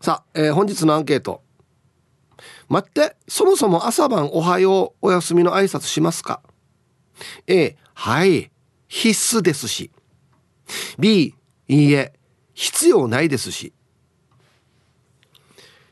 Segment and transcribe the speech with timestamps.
[0.00, 1.42] さあ、えー、本日のアンケート。
[2.68, 6.40] 待ってそもそも朝晩おはようお休みの挨拶しますか
[7.46, 8.50] ？A はい
[8.86, 9.90] 必須ですし。
[10.98, 11.34] B
[11.66, 12.12] いいえ
[12.54, 13.72] 必要ないですし。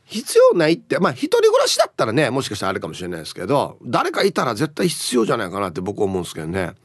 [0.05, 6.75] 必要ないってまあ一人暮らしだったらねもしかしたらあれかもしれないですけど誰かいたら絶対必要じゃないかなって僕思うんですけどね。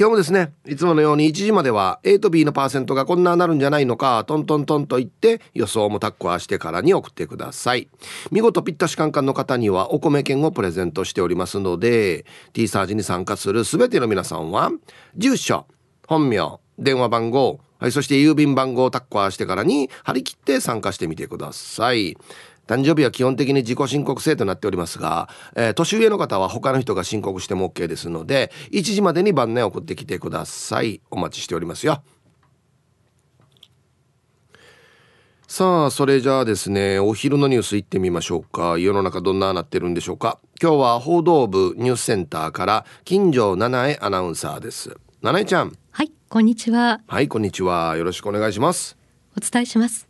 [0.00, 7.88] 今日もですね、いつものように1時までは A と B のパーセントがこんななるんじゃないのか、トントントンと言って予想もタッコアしてからに送ってください。
[8.30, 14.70] 見事ぴったしカンカンの方にはお米券をプレゼントしておりますので、T サージに参加する全ての皆さんは、
[15.16, 15.66] 住所、
[16.06, 22.16] 本名、電話番号、はい、そして郵便番号をタッコアしてからに張り切って参加してみてください。
[22.68, 31.00] 誕生日は基本的に自己申告制となっておりますが、えー、年上の方は他の人が申告しても OK ですので、1時までに晩年送ってきてください。
[31.10, 32.02] お待ちしておりますよ。
[35.48, 38.78] さあ、それじゃあですね、お昼のニュース行ってみましょうか。
[38.78, 40.38] 世の中どんななってるんでしょうか。
[40.62, 44.94] 今日は報道部ニュースセンターから金城七重アナウンサーです。
[45.22, 45.72] 七重ちゃん。
[45.98, 48.98] はいこんにちははいこんにちはよろしくお願いします
[49.36, 50.07] お伝えします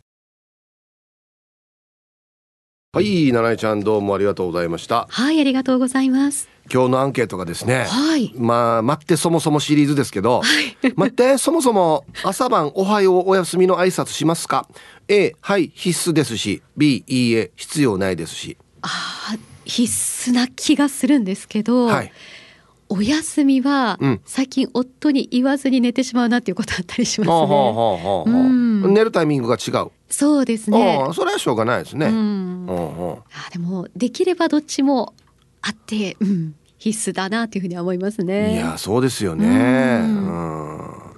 [2.91, 5.05] はい七重ちゃんどうもありがとうございました。
[5.11, 6.49] はいありがとうございます。
[6.73, 10.43] 今日のアンケートがですね、はい、まあ待ってそもそもシリーズですけど、は
[10.81, 14.67] い、待ってそもそも朝晩おはようお休みの挨拶しますか
[15.07, 18.57] ？A はい必須ですし B いいえ必要ないですし。
[18.81, 22.11] あ必須な気がするんですけど、はい、
[22.89, 27.31] お休みは最近夫に言わずに寝てしまうなっていうことあったりします
[28.31, 28.87] ね。
[28.87, 29.91] 寝るタイミングが違う。
[30.09, 31.07] そうですね。
[31.13, 32.07] それはしょうがないですね。
[32.07, 35.13] うん、あでもできればどっちも
[35.61, 38.55] あって、うん、必須だなというふうに思いますね。
[38.55, 39.47] いやそうですよね。
[39.47, 41.08] うん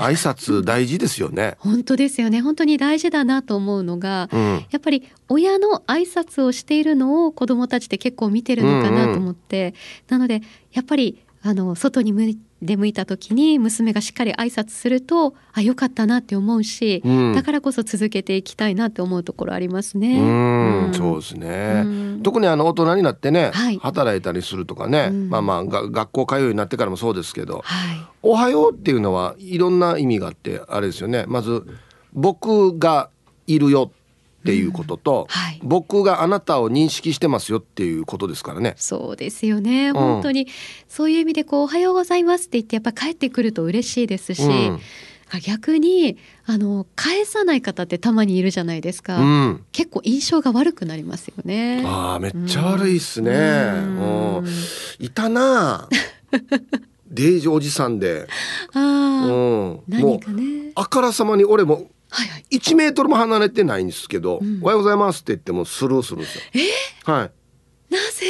[0.00, 1.56] 挨拶大事ですよね。
[1.60, 2.40] 本当ですよね。
[2.40, 9.74] 本当に大事だなと思うのが、うん、やっぱり親の挨拶をしているのを子どもたちって結構見てるのかなと思って、うんうん、
[10.08, 20.20] なのでやっぱりあの外に向出向いた時に娘がしっかり挨拶するとあ良かったなって思うし、うん、だからこそ続けていきたいなって思うところありますね。
[20.20, 22.20] うん、そうですね。
[22.22, 31.24] 特にあの大人になってね、はい、働いたりするとかね、まあまあが学校通うようになってからもそうですけど、はい、おはようっていうのはいろんな意味があってあれですよね。
[31.28, 31.66] まず
[32.12, 33.08] 僕が
[33.46, 33.90] いるよ
[34.40, 35.26] っていうことと、うん。
[35.28, 38.74] はい、僕があなたを認識してますよっていうことですからね。
[38.76, 39.92] そうですよね。
[39.92, 40.46] 本当に、
[40.88, 44.42] そういう意味でこうおはようございますって言ってやっぱ帰ってくると嬉しいですし。
[44.42, 44.80] うん。
[45.38, 51.84] 逆にあの返さない方ってたまにいるじゃないですか、うん、結構印象が悪くなりますよね。
[51.86, 54.44] あめっちゃ悪いっすね、うん、
[54.98, 55.88] いたな。
[57.10, 58.26] デイジおじさんで。
[58.72, 60.72] あ、うん、何かね。
[60.74, 66.44] あからさまに俺もはいはい、1メートルも離れてないんですけど、うん、おはようございますって言ってもスルーするんですよ。
[66.54, 66.58] え？
[67.04, 67.30] ー、はい。
[67.92, 68.26] なぜ？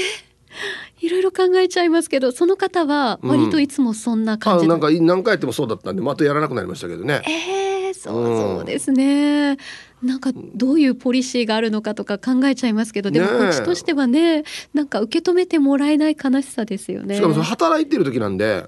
[1.00, 7.22] いろいろ考えちゃいますけどその方は割といつもそんな感じ、うん、なんか何回やってもそうだったんでまたやらなくなりましたけどね。
[7.26, 8.26] えー、そう
[8.58, 9.56] そうですね。
[10.02, 17.16] なんかどういうポリシーがあるのかとか考えちゃいますけどでもこっちとしてはねなんか受け止めてもらえない悲しさですよね。
[17.16, 18.66] しかもそ働いてる時なんで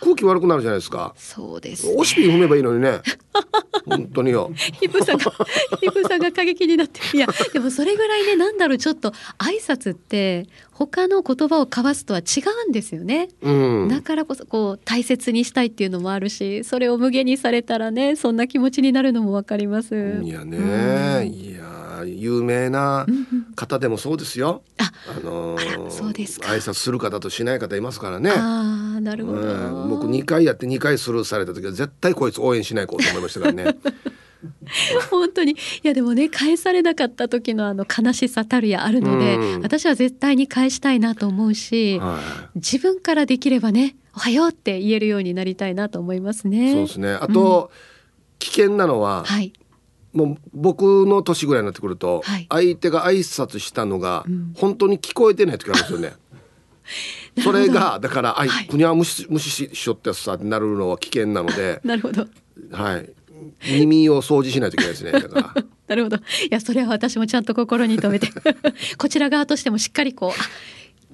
[0.00, 1.14] 空気悪くなるじゃないですか。
[1.16, 3.00] そうです、ね、おしぴ踏めばいいのにね。
[3.86, 4.50] 本当によ。
[4.80, 5.32] ヒプさんが
[5.80, 20.20] ヒプさんが過激になっていやでもそれぐらいねなんだろうちょっと挨拶って他の言葉を交わすとは違うんですよね、うん、だからこそこう大切にしたいっていうのもあるしそれを無限にされたらねそんな気持ちになるのもわかります。
[20.22, 23.06] いやね、うん、いや有名な
[23.54, 28.32] 方でもそうですよ、ああのー、そうです挨拶する方としない方いますからね。
[28.36, 33.76] あなるほど、うん、僕2回やって2回スルーされた時は絶対こいつ応援しないこうと思いましたからね
[35.10, 35.52] 本当に。
[35.52, 42.20] いやでもね返されなかった時のあの悲しさたるやあるので、うん、私は絶対に返したいなと思うし、は
[42.54, 46.72] い、自分からできればねおはようって言えるようになりたいなと思いますね。
[46.72, 47.12] そうですね。
[47.12, 49.52] あと、うん、危険なのは、はい、
[50.12, 54.24] もう僕の年ぐらいになってくると、はい、相手が挨拶したのが、
[54.54, 56.12] 本当に聞こえてない時あるんですよね。
[57.42, 61.80] それがだから「あい、国は無視無視しよってさ」ってなるのは危険なので。
[61.84, 62.26] なるほど。
[62.70, 63.10] はい
[63.66, 66.16] 耳を掃除しないといけないですねだからなるほど。
[66.16, 66.20] い
[66.50, 68.28] や、それは私もちゃんと心に留めて、
[68.96, 70.32] こちら側としてもしっかりこ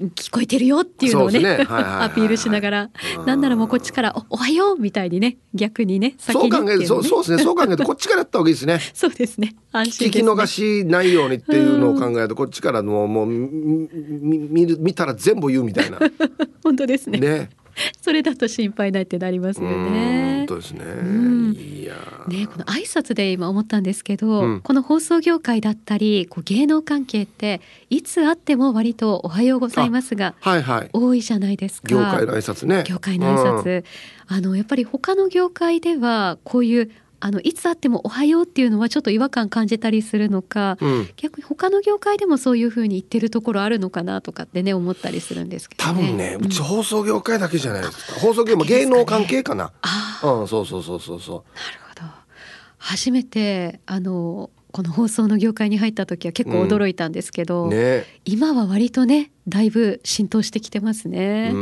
[0.00, 2.90] う、聞こえてるよっていうのをね、アピールしながら、
[3.26, 8.80] なんならもうこっちからお、おはようみたいにね、逆にね、先に、ね、そう考えるそうそうですね、そう考えるとこっちからやった方がいいですね。
[8.94, 9.56] そうですね。
[9.72, 15.98] 安心、ね、聞き逃しないようにっていうのを考えると、こっちからのもう見る見たら全部言うみたいな。
[16.62, 17.18] 本当ですね。
[17.18, 17.50] ね。
[18.00, 20.36] それだと心配ないってなりますよね。
[20.38, 20.82] 本当ですね。
[21.60, 21.94] いや。
[22.28, 31.88] ね、この挨拶で今思ったんですけど、うん、この放送業界だったり、こう芸能関係っていつあっても割とおはようございますが、はいはい、多いじゃないですか。
[31.88, 32.84] 業界の挨拶ね。
[32.86, 33.84] 業界の挨拶、
[34.30, 36.90] うん、あのやっぱり他の業界ではこういう
[37.20, 51.36] あのいつあっても「おはよう」っていうのはちょっと違和感感じたりするのか、うん、逆に他の業界でもそういうふうに言ってるところあるのかなとかってね思ったりするんですけど、ね、多分ねうち放送業界だけじゃないですか、うん、放送業も芸能関係かな、あうんそうそうそうそうそう。
[51.56, 52.10] なるほど。
[52.78, 61.52] 初めてあのこの放送の業界に入った時は結構驚いたんですけど、うんね、今は割とねだいぶ浸透してきてますね。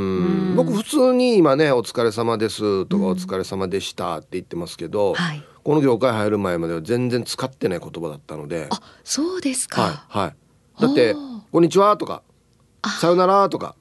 [0.55, 8.67] 僕普通に今ね「お疲れ様です」とか「お疲れ様でした」って言ってますけど、はい、この業界入る前までは全然使ってない言葉だったので。
[8.71, 11.15] あそうですか、はい、はい、だって
[11.51, 12.23] 「こんにちは」とか
[13.01, 13.75] 「さよなら」とか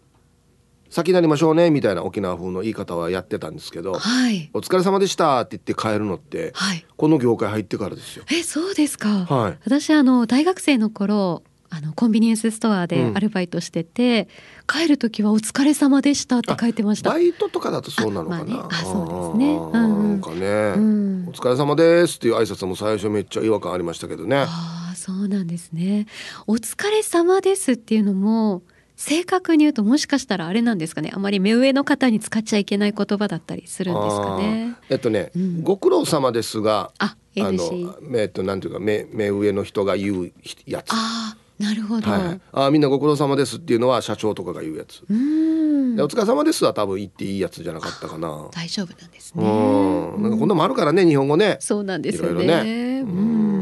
[0.90, 8.24] 先になりましょうねみたいな沖縄風の言い方はやってたんですけど「はい、お疲れ様でした」って言って帰るのって、はい、この業界入ってからですよ。
[8.32, 14.30] えそうですか、はい、私あの大学生の頃あのコンビニエンスストアでアルバイトしてて、
[14.74, 17.10] うん、帰る時はお疲れ様でしたって書いてました。
[17.10, 18.42] バイトとかだとそうなのかな。
[18.42, 20.46] あ、ね、あそうですね、うん、なんかね、
[20.78, 24.46] うん、お疲れ様ですっていう挨拶も最初めっちゃ違和感ありましたけどね。
[24.48, 26.08] ああそうなんですね。
[26.48, 28.62] お疲れ様ですっていうのも
[28.98, 31.12] 正確に言うともしかしたらあれなんですかね。
[31.14, 34.76] あまり目上の方に使っちゃいけない言葉だったりするんですかね。
[34.90, 40.32] えっとね、うん、ご苦労様ですがああのえっとなんていうか目目上の人が言う
[40.66, 40.92] やつ。
[40.92, 45.04] あなるほど、はい、あみんなご苦労様ですっていうのは社長とかが言うやつ。
[45.08, 46.00] うん。
[46.02, 48.50] お疲れ様ですは多分言っていいやつじゃなかったかな。
[48.52, 49.44] 大丈夫なんですね。
[49.44, 50.24] うん。
[50.24, 51.58] なんかこんなもあるからね日本語ね。
[51.60, 52.30] そうなんですよね。
[52.32, 53.02] いろいろね。
[53.02, 53.57] うん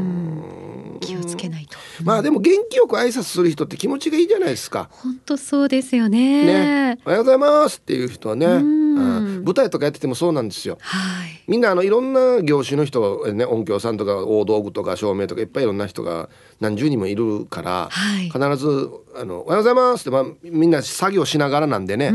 [2.04, 4.88] まあでも元気よく挨拶する人って気持ちがいいじゃないですか。
[4.90, 6.44] 本当そうですよね。
[6.44, 10.78] ね、おはようございますっていう人はね、舞台とかやっててもそうなんですよ。
[10.80, 16.28] はい、みんなあのいろんな業種の人がね、音響さんとか大道具とか照明とかいっぱいいろんな人が
[16.60, 22.12] 何十人もいるから、はい、必ずあのおはようございますってまあみんな作業しながらなんでね。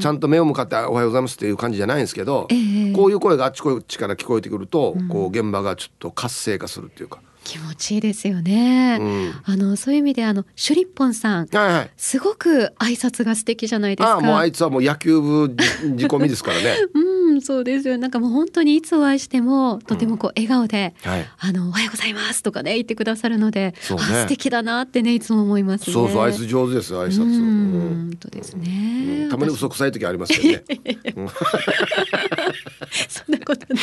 [0.00, 7.20] ちゃんと目を向かって「おはようございます」っていう感じじゃないんですけど、えー、こういう声があっちこっちから聞こえてくると、うん、こう現場がちょっと活性化するっていうか。
[7.48, 8.98] 気持ちいいですよね。
[9.00, 14.18] うん、あのそういう意味であのシュリッポンさん、はいはい、すごく挨拶が素敵じゃないですか。
[14.18, 15.56] あもうあいつはもう野球部
[15.98, 16.76] 仕込みですからね。
[16.92, 17.96] うん、そうですよ。
[17.96, 27.22] なんかもう本当にいつお会いしてもとてもこう笑顔で、うんはい、あのおはようございますとかね言ってくださるので、ね、素敵だなってねいつも思います、ね、そうそう挨拶上手です挨拶。
[27.22, 29.30] うん、本当ですね、うん。
[29.30, 30.64] たまに嘘くさい時ありますけどね。
[33.08, 33.80] そんなことな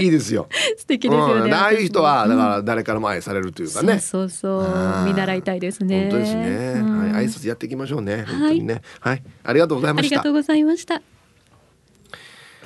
[0.00, 0.02] い。
[0.04, 0.48] いいですよ。
[0.76, 1.52] 素敵ですよね。
[1.52, 3.98] ああいう人はだから誰からも愛されるというかね。
[3.98, 6.02] そうそう見習いたいですね。
[6.02, 6.46] 本当ですね。
[6.46, 8.24] はい、挨拶やっていきましょうね。
[8.26, 8.82] 本当にね。
[9.00, 10.14] はい、ありがとうございました。
[10.14, 10.96] ありがとうございました。
[10.96, 11.02] い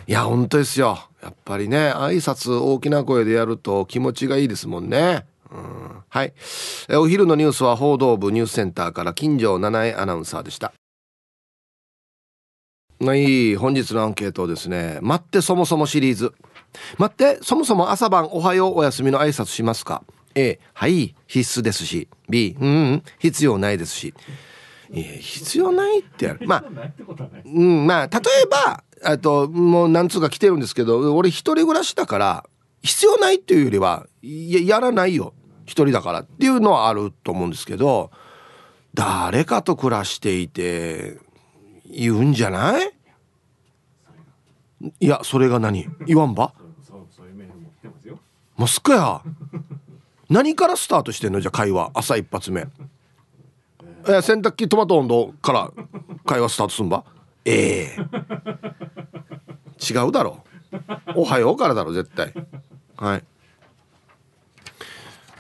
[0.07, 0.99] や本当ですよ。
[1.23, 5.27] やっぱりね挨拶大きな声でやると気持ちがいいですもんね。
[5.53, 6.33] うん、はい
[6.91, 10.73] お昼のニュースは報道部ニュースセンターから金城七重アナウンサーでした
[13.01, 16.33] はい本日のアンケートですね待ってそもそもシリーズ
[16.99, 20.03] 待ってそもそも朝晩おはようお休みの挨拶しますか
[20.35, 22.09] ？A はい必須ですし。
[22.29, 24.15] B うん、うん、必要ないですし。
[24.93, 26.65] いや必要ないってまあ、
[27.45, 32.45] うん、まあ例えばあともう何つうか来てるんですけど俺一人暮らしだから
[32.83, 35.33] 必要ないっていうよりはややらないよ。
[35.65, 38.11] 一人だからっていうのはあると思うんですけど
[38.93, 41.19] 誰かと暮らしていて
[41.89, 42.91] 言うんじゃない？
[44.81, 45.87] いやそれが何？
[46.07, 46.55] 言わんば？
[48.57, 49.23] もうすっかや。
[50.29, 51.41] 何からスタートしてんの？
[51.41, 51.91] じゃ会話。
[51.95, 52.67] 朝一発目。
[54.09, 55.71] え洗濯機トマト温度から
[56.25, 57.05] 会話スタートすんば？
[57.45, 57.97] ええ。
[59.79, 60.45] ー、違うだろ。
[61.15, 62.33] おはようからだろ絶対。
[62.97, 63.25] はい。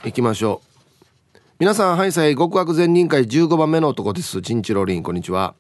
[0.04, 1.38] 行きましょう。
[1.59, 4.42] 皆さんハイサイ極悪善人会15番目の男です。
[4.42, 5.54] チンチロリンこんにちは。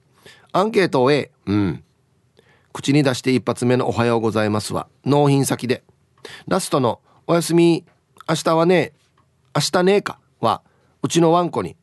[0.52, 1.84] アンケートを A うん
[2.72, 5.82] 口に出して一発目のおはようございますは納品先で。
[6.46, 7.84] ラストのおやすみ
[8.28, 8.92] 明日はね
[9.56, 10.62] 明日ねえかは
[11.02, 11.76] うちのワンコに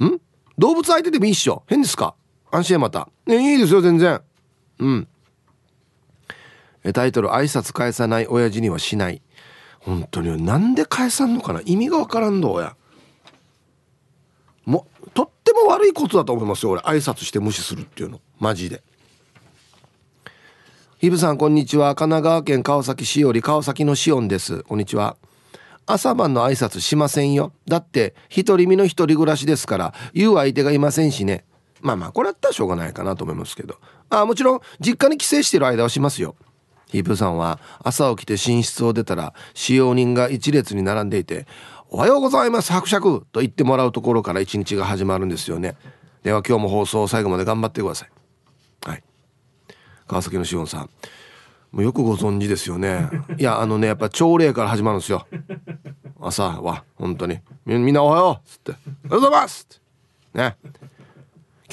[0.00, 0.20] ん？
[0.56, 1.64] 動物相手でもいいっしょ。
[1.66, 2.14] 変ですか？
[2.50, 3.08] 安心また。
[3.26, 4.22] ねいいですよ全然。
[4.78, 5.08] うん。
[6.94, 9.20] タイトル挨拶返さない親父にはしない。
[9.80, 11.60] 本当になんで返さんのかな？
[11.64, 12.76] 意味がわからんどうや。
[14.64, 16.80] もとっても悪いことだと思いますよ俺。
[16.82, 18.20] 挨拶して無視するっていうの。
[18.38, 18.82] マジで。
[21.00, 21.94] ヒブさんこんにちは。
[21.94, 24.62] 神奈川県川崎市より川崎のシオンです。
[24.64, 25.16] こんにちは。
[25.86, 27.54] 朝晩の挨拶しませんよ。
[27.66, 31.46] だって独り身の一人暮らしですから言う相手がいませんしね。
[31.80, 33.76] まあまあこれだったらしょうがないかなと思いますけど。
[34.10, 36.36] ああもちろん実家に帰省してる間はしますよ。
[36.88, 41.46] ヒープさんは朝起きて寝室を出たら使用人が一列に並んでいて
[41.88, 45.76] 「おはようございます伯爵」と言ってもらうところから一日が始まるんですよね。
[46.24, 48.10] では今日も放送を最後まで頑張ってください。
[48.86, 49.02] はい。
[50.10, 50.90] 川崎のしおんさん。
[51.70, 53.08] もうよくご存知ですよね。
[53.38, 55.24] いやあのねやっぱ朝礼から始まるんですよ。
[56.20, 57.38] 朝は本当に。
[57.64, 58.48] みんなおはよう。
[58.48, 58.72] っつって
[59.06, 59.78] 「おはようございます」っ
[60.32, 60.38] て。
[60.38, 60.56] ね。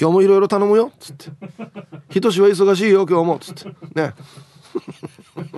[0.00, 0.92] 今日もいろいろ頼むよ。
[0.94, 1.30] っつって
[2.10, 3.64] 「ひとしは忙しいよ今日も」っつって。
[4.00, 4.14] ね。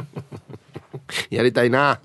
[1.28, 2.00] やりたいな。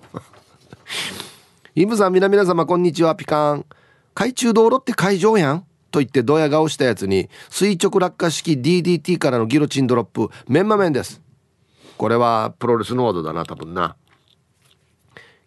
[1.74, 3.16] イブさん皆々様こんにちは。
[3.16, 3.66] ピカン。
[4.14, 5.66] 海中道路って海上やん。
[5.96, 11.22] と言ってドヤ顔したやつに垂直落下式 DDT からのギロチンドロップメンマメンです。
[11.96, 13.96] これはプロレスノードだな多分な。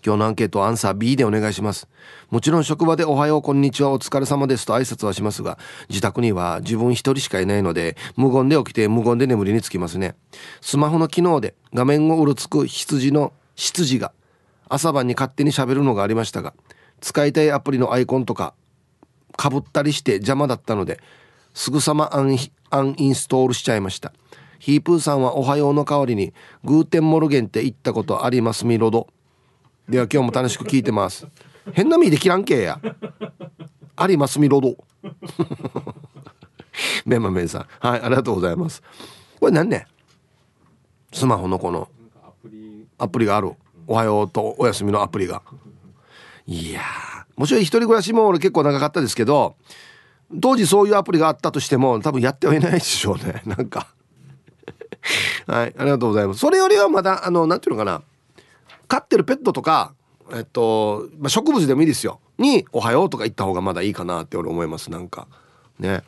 [0.03, 1.87] 今日のアンケートアンサー B でお願いします。
[2.31, 5.59] もちろん職場でおはようこんにちはお疲れ様ですと挨拶はしますが
[5.91, 10.17] 自宅には自分一人しかいないので無言で起きて無言で眠りにつきますね。
[10.63, 14.15] スマホの機能で画面をうろつく羊の羊が
[14.71, 16.55] 朝晩に勝手に喋るのがありましたが
[17.03, 18.55] 使いたいアプリのアイコンとか
[19.39, 21.01] かぶったりして邪魔だったので
[21.55, 22.37] すぐさまアン
[22.71, 24.13] アンインストールしちゃいました。
[24.59, 29.07] ヒープーさんはおはようの代わりにグーテンモルゲンって言ったことありますミロド
[29.89, 31.27] では今日も楽しく聞いてます。
[31.73, 32.81] 変な意味で切らんけや。
[33.97, 34.77] ありますみロド
[37.07, 37.67] メンマメンさん。
[37.81, 38.83] はいありがとうございます。
[39.41, 39.87] これ何ね
[41.13, 41.89] スマホのこの
[42.99, 43.27] アプリ。
[43.27, 43.53] がある。
[43.87, 45.43] おはようとおやすみのアプリが。
[46.47, 46.83] いや
[47.39, 49.57] もちろん一人暮らしも俺結構長かったですけど
[50.43, 53.43] 当時そういうアプリがあったとしても多分やってはいないでしょうね。
[53.47, 53.87] なんか。
[55.47, 56.41] はいありがとうございます。
[56.41, 58.03] それよりはまだあの何ていうのかな。
[58.89, 59.95] 飼ってるペットとか
[60.35, 62.21] えっと、まあ、植物でもいいですよ。
[62.37, 64.91] に「おはよう」とか言った方がまだいいかなって俺思います。
[64.91, 65.27] なんか。
[65.79, 66.03] ね。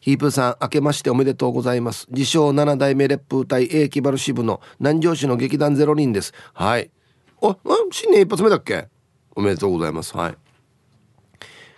[0.00, 2.06] ヒープーさん明けましておめでとうございます。
[2.10, 6.32] 自称7代目レップ隊 A キバル支部の南城市の劇団ゼロ人です。
[6.52, 6.90] はい。
[7.42, 7.56] あ
[7.90, 8.88] 新年一発目だっけ？
[9.36, 10.16] おめでとうございます。
[10.16, 10.34] はい。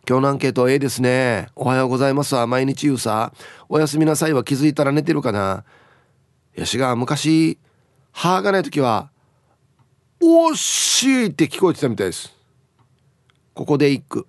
[0.08, 1.48] 今日のアンケート A ですね。
[1.54, 2.34] おはようございます。
[2.34, 3.32] は毎日言うさ。
[3.68, 5.64] おやすみなさいは気づいたら寝てるかな。
[6.56, 7.58] やしが昔
[8.10, 9.10] 歯がない時は
[10.20, 12.34] 「おっしい!」って聞こえてたみたいです。
[13.54, 14.26] ここで一句。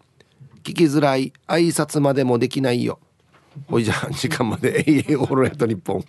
[0.64, 1.34] 聞きづらい。
[1.48, 3.00] 挨拶までもできないよ。
[3.68, 4.84] ほいじゃあ時間まで。
[4.88, 6.04] 永遠オールナイト日本。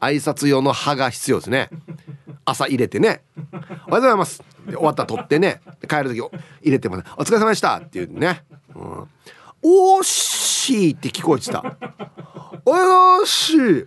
[0.00, 1.70] 挨拶用の歯が必要ですね。
[2.44, 3.22] 朝入れてね
[3.52, 5.60] 「おはようございます」終わったら取ってね。
[5.88, 6.30] 帰る時入
[6.70, 9.08] れてもね「お疲れ様でした」っていうね「うん、
[9.62, 11.76] おっしい!」って聞こえてた
[12.64, 13.84] 「およしい!」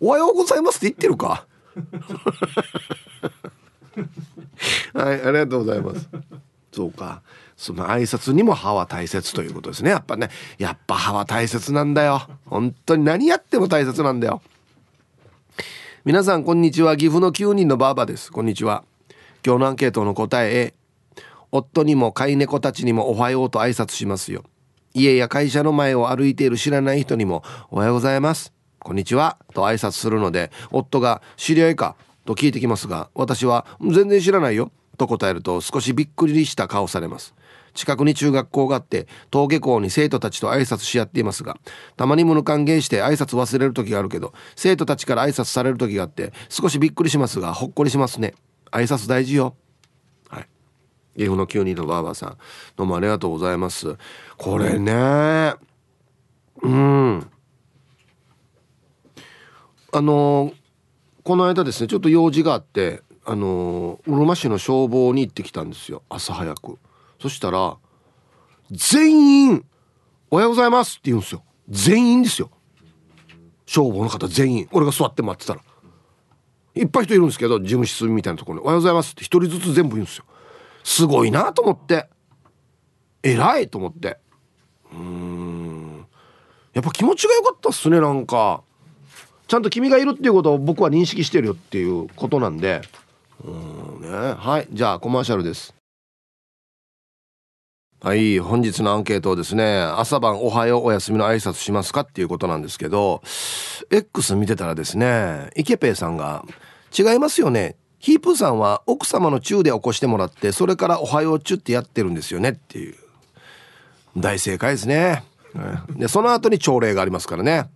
[0.00, 1.46] おはようございますって言ってるか。
[4.94, 6.08] はいありがとうございます。
[6.72, 7.22] そうか。
[7.56, 9.90] その挨拶にも歯は大切ということですね。
[9.90, 10.30] やっぱね。
[10.58, 12.22] やっぱ歯は大切なんだよ。
[12.46, 14.42] 本当に何やっても大切なんだよ。
[16.06, 16.98] 皆さんこんにちは。
[16.98, 18.30] 岐阜の9人のばあばです。
[18.30, 18.84] こんにちは。
[19.42, 20.74] 今日のアンケートの答え A
[21.50, 24.44] 夫にも飼い猫たちにもおはようと挨拶しますよ。
[24.92, 28.52] 家や会社の前を歩いている知らない人にもおはようございます。
[28.80, 29.38] こんにちは。
[29.54, 31.96] と挨拶するので夫が知り合いか？
[32.26, 34.72] と聞いてきますが私は全然知らないよ。
[34.98, 37.34] と答えると少しびっくりした顔されます。
[37.74, 41.58] 近くに中学校があって登下校に生徒たちと挨拶し合っていますが
[41.96, 48.34] たまに無歓迎して挨拶忘れる時があるけど生徒たちから挨拶される時があって少しびっくりしますがほっこりしますね。
[48.70, 49.54] 挨拶大事よ。
[50.28, 50.48] はい。
[51.16, 52.36] 岐阜の9人のばあばさん
[52.76, 53.96] どうもありがとうございます。
[54.36, 55.54] これね
[56.62, 57.30] うん。
[59.92, 60.54] あのー、
[61.22, 66.02] この間ですねちょっと用事があってあのー、うるま市の消防に行ってきたんですよ。
[66.08, 66.78] 朝早く。
[67.24, 67.78] そしたら
[68.70, 69.64] 全員
[70.30, 71.42] 「おはようございます」って言うんですよ。
[71.70, 72.50] 全員ですよ。
[73.64, 74.68] 消防の方全員。
[74.72, 75.62] 俺が座って待ってたら。
[76.74, 80.26] いっぱい人いるんですけど事務室みたいなところに「おはようございます」って一人ずつ全部言うんですよ。
[80.82, 82.10] すごいなと思って。
[83.22, 84.18] 偉いと思って。
[84.92, 86.06] うん。
[86.74, 88.62] やっぱ気持ちが良かったっすねなんか。
[89.48, 92.82] ちゃんと君がいるっていうことを僕は認識してるよっていうことなんで。
[93.42, 94.02] うん。
[94.02, 94.34] ね。
[94.36, 94.68] はい。
[94.70, 95.74] じゃあコマーシャルです。
[98.04, 103.22] はい本日のアンケートをですね朝晩おはようお休みの挨拶しますかっていうことなんですけど
[103.90, 106.44] X 見てたらですねイケペイさんが
[106.96, 107.76] 違いますよね。
[107.98, 112.94] ヒープーさんは奥様の中で起こしてもらってそれからおはようチュってやってるんですよねっていう。
[114.18, 115.24] 大正解ですね。
[115.96, 117.70] でその後に朝礼がありますからね。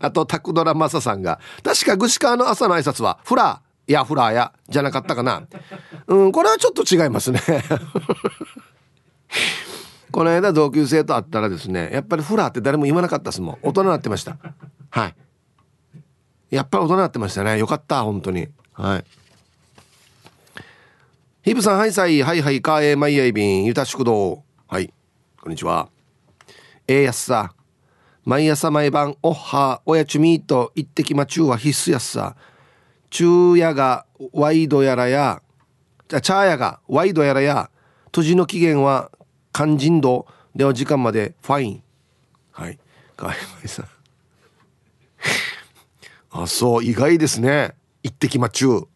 [0.00, 5.46] あとタクドラマサさんが確か具志川の朝の挨拶はフラーやフラーやじゃなかったかな。
[6.08, 7.40] うんこれはちょっと違いますね。
[10.10, 13.58] この間同級生と会ったらですねやっぱりフラーって誰も言わなかったですもん。
[13.62, 14.38] 大人になってました。
[14.90, 15.14] はい。
[16.50, 17.58] やっぱり大人になってましたね。
[17.58, 18.48] よかった本当に。
[18.72, 19.04] はい。
[21.42, 24.92] ヒブさんはいさいはいはいかえまいやいびんゆたしくどはい。
[25.42, 25.90] こんにちは。
[26.86, 27.52] えー、やっさ。
[28.24, 32.34] 毎朝毎晩おっはおやちゅみと一滴まちゅうは必須やっさ。
[33.10, 35.42] 昼夜がワイドやらや
[36.08, 37.70] じゃチャーヤがワイドやらや
[38.06, 39.10] 閉じの期限は
[39.52, 40.26] 肝心度。
[40.54, 41.82] では時間までファイン。
[42.50, 42.78] はい。
[43.16, 43.86] かえまいさん。
[46.42, 47.74] あそう意外ですね。
[48.02, 48.88] 一滴まちゅう。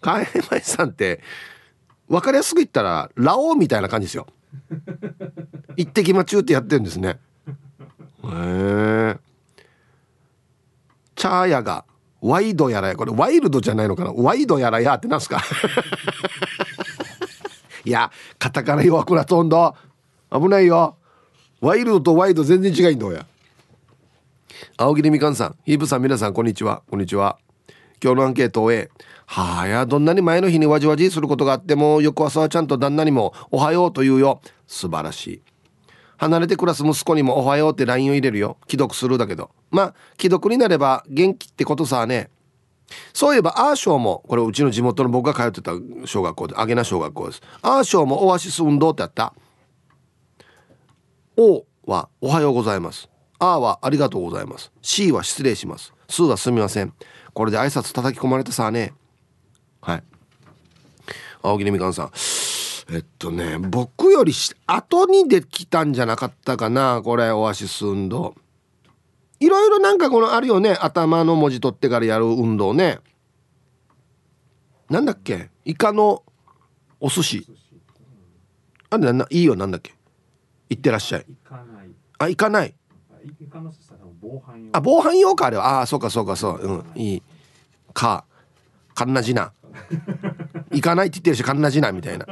[0.00, 1.20] カエマイさんって
[2.08, 4.26] 分かりやすく言ったらラオウみたいな感じですよ。
[5.76, 7.18] 一滴待ちゅうってやってるんですね。
[8.24, 9.27] へえ。
[11.18, 11.84] チャーヤが
[12.20, 12.96] ワイドやらや。
[12.96, 14.12] これワイルドじゃないのかな？
[14.12, 15.42] ワイドやらやってなんすか？
[17.84, 19.74] いやカタカナ弱くなとんだ
[20.32, 20.96] 危ないよ。
[21.60, 23.26] ワイルドとワイド全然違いんだや。
[24.76, 25.56] 青桐みかんさん。
[25.64, 26.82] ヒープさん皆さんこんにちは。
[26.88, 27.38] こんにちは。
[28.02, 28.90] 今日のアンケートを終え
[29.26, 34.40] はあやどんなに前の日にわじわじすることがあっても翌朝はちゃんと旦那にも「おはよう」と言うよ。
[34.68, 35.42] 素晴らしい。
[36.18, 38.58] 離れて暮らす息子にも「おはよう」って LINE を入れるよ。
[38.68, 39.50] 既読するだけど。
[39.70, 42.30] まあ既読になれば元気ってことさね。
[43.12, 45.72] そういえばアーショーもこれうちの地元の僕が通ってた
[46.06, 47.42] 小学校でアゲナ小学校です。
[47.62, 49.34] アーショーもオアシス運動ってやった
[51.36, 53.08] 「O」は「おはようございます」
[53.38, 56.92] 「あ」は「ありがとうございます」「C」は「失礼します」「す」は「すみません」
[57.34, 58.94] これで挨拶叩き込まれたさね。
[59.80, 60.02] はい。
[61.42, 62.10] 青木みかんさん。
[62.90, 64.32] えっとね僕より
[64.66, 68.34] 後にできたんじゃなかったかなこれオアシス運動。
[69.40, 72.98] いろいろなんかこのあるよね頭の文字取ってからやる運動ね。
[74.90, 75.50] なんだっけ？
[75.64, 76.22] イカの
[76.98, 77.46] お寿司。
[78.90, 79.94] あれなんいいよなんだっけ？
[80.70, 81.26] 行ってらっしゃい。
[82.18, 82.74] あ行かない。
[84.72, 85.82] あ防犯用かあれは。
[85.82, 86.56] あそうかそうかそう。
[86.56, 87.22] うんいい。
[87.92, 88.24] か。
[88.94, 89.52] かんなじな
[90.72, 92.26] 行かないって言ってるしかんなじなみたいな。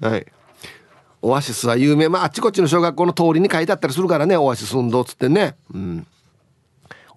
[0.08, 0.26] はい。
[1.22, 2.08] オアシスは有名。
[2.08, 5.56] まああっちこっちの小学校の通りに書いてあったりするからねオアシス運動っつってね。
[5.74, 6.06] うん。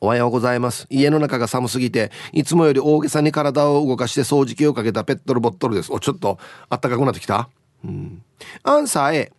[0.01, 0.85] おはようございます。
[0.89, 5.93] 家の中が寒すぎていつもより大げさに体を動かして掃除機をかけたペットルボトルです。
[5.93, 6.37] おちょっと
[6.69, 7.49] あったかくなってきた？
[7.85, 8.21] うん。
[8.63, 9.31] アンサー A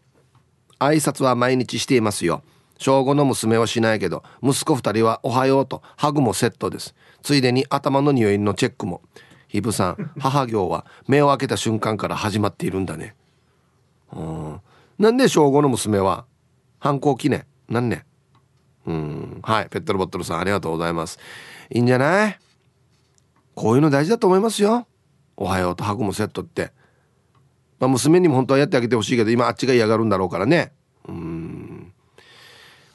[0.78, 2.42] 挨拶は毎日していますよ
[2.84, 6.94] 小5の娘はしないけど息子2人は「おはよう」とハグもセットです。
[7.22, 9.00] ついでに頭の匂いのチェックも。
[9.48, 13.14] ヒブさん 母行は目を開けた瞬間から始まっているんだね。
[14.12, 14.60] うん。
[14.98, 16.26] なんで小5の娘は
[16.78, 17.46] 反抗期ね。
[17.70, 18.04] なんね。
[18.84, 19.38] うん。
[19.42, 21.18] はいペットルボットルさんありがとうございます。
[21.70, 22.38] いいんじゃない？
[23.54, 24.86] こういうの大事だと思いますよ。
[25.38, 26.70] おはようとハグもセットって。
[27.80, 30.74] まあ娘にも本当はやってあげてほしいけど今あっちが嫌がるんだろうからね。
[31.08, 31.73] うん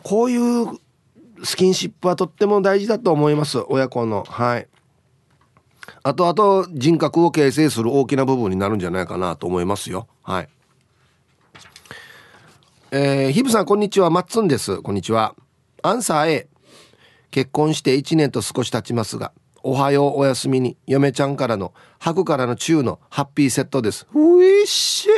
[0.03, 0.79] こういう
[1.43, 3.63] スキンシップはとっても大事だと思います。
[3.67, 4.23] 親子の。
[4.27, 4.67] はい。
[6.03, 10.07] あとあと人格を形成する大きな部分になるんじゃないかなと思いますよ。
[10.23, 10.49] はい。
[12.91, 14.09] えー、ヒブさんこんにちは。
[14.09, 14.81] マッツンです。
[14.81, 15.35] こんにちは。
[15.81, 16.47] アンサー A
[17.31, 19.31] 結婚して1年と少し経ちますが
[19.61, 20.77] おはようおやすみに。
[20.87, 24.07] 嫁ちゃんからの白からの中のハッピーセットです。
[24.13, 25.09] ういっし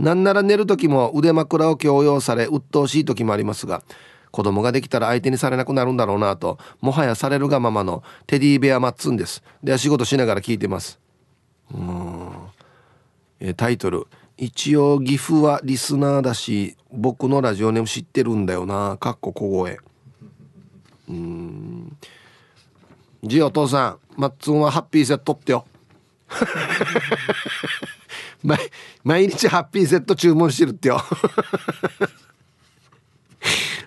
[0.00, 3.82] なんなら寝る時も腕枕を強要され鬱陶しい時もありますが
[4.30, 9.42] 子供ができたら相手にされなくなるんだろうなともはやされるがままのテディベアマッツンです。
[9.62, 10.98] では仕事しながら聞いてます。
[11.74, 12.30] うん。
[13.40, 14.06] えタイトル。
[14.38, 18.96] 一応岐阜はリスナーだし僕のラジオネーム知ってるんだよな。
[18.98, 19.78] かっこ小声。
[21.08, 21.96] うん。
[23.22, 23.98] じお父さん。
[24.16, 25.66] マッツンはハッピーセットってよ
[28.42, 31.00] 毎日ハッピーセット注文してるってよ。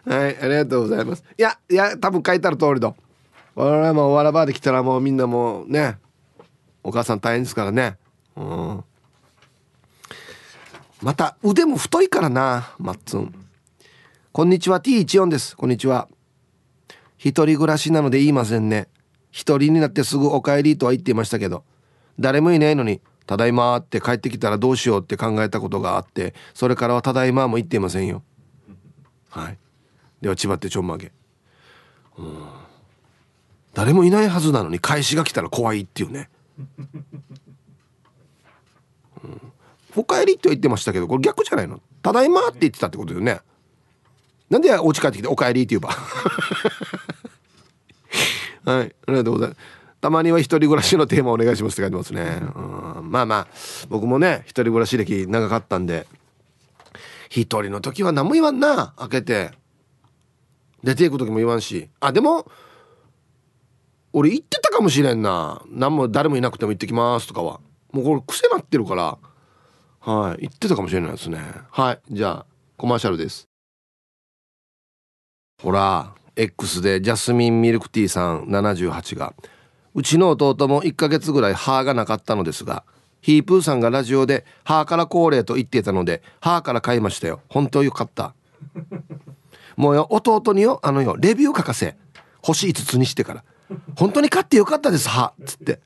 [0.05, 1.23] はいありがとうございます。
[1.37, 2.93] いやいや多分書いてある通りだ。
[3.55, 5.97] 我々もおわらばで来たらもうみんなもうね
[6.83, 7.97] お母さん大変ですからね。
[8.35, 8.83] うん。
[11.01, 13.33] また腕も太いからなマッツン。
[14.31, 15.55] こんにちは T14 です。
[15.55, 16.07] こんにちは。
[17.17, 18.87] 一人暮らしなので言いませんね。
[19.33, 21.63] 一人になってすぐお帰りとは言っていましたけど
[22.19, 28.21] 誰もいないのにただいまって帰ってきたらどうしようって考えたことがあってそれからはただいまも言っていませんよ。
[29.29, 29.57] はい。
[30.21, 31.11] では千葉ってちょんまげ。
[32.17, 32.47] うん。
[33.73, 36.29] 誰もいないはずなのに返しが来たら怖いっていうね、
[39.23, 39.41] うん、
[39.95, 41.81] お帰りって言ってましたけどこれ逆じゃないの？
[42.03, 43.39] ただいまって言ってたってことよね。
[44.49, 45.89] なんでお家帰ってきてお帰りって言えば。
[48.71, 48.95] はい。
[49.07, 49.59] ありがとうございます。
[50.03, 53.47] たまには一人暮らしのテーマお願いしますって書いてますね、うん、まあまあ
[53.87, 56.07] 僕もね一人暮らし歴長かったんで
[57.29, 58.93] 一人の時は何も言わんな。
[58.95, 59.51] 開けて
[60.83, 61.89] 出ていく時も言わんし。
[61.99, 62.45] あでも
[64.11, 65.63] 俺言ってたかもしれんな。
[65.67, 67.59] 何も誰もいなくても行ってきますとかは。
[67.91, 69.17] もうこれ癖なってるから。
[70.01, 70.41] はい。
[70.41, 71.39] 言ってたかもしれないですね。
[71.71, 71.99] はい。
[72.11, 72.45] じゃあ
[72.77, 73.47] コマーシャルです。
[75.63, 79.33] ほら X でジャスミンミルクティーさん78が。
[79.95, 82.83] うちの弟も1ヶ月ぐらい歯がなかったのですが
[83.23, 87.39] ヒープーさんがラジオで歯から高齢と言っていたので歯から買いましたよ。
[87.47, 88.35] 本当よかった。
[89.77, 91.95] もうよ弟によあのよレビュー書かせ。
[92.41, 93.43] 星5つにしてから。
[93.95, 95.31] 本当に買ってよかったです歯。
[95.45, 95.79] つって。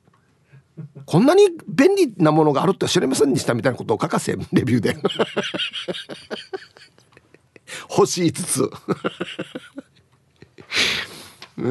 [1.06, 4.96] こんなに便利なものがあるって知りませんでしたみたいなことを書かせレビューで。
[7.88, 8.68] 星5つ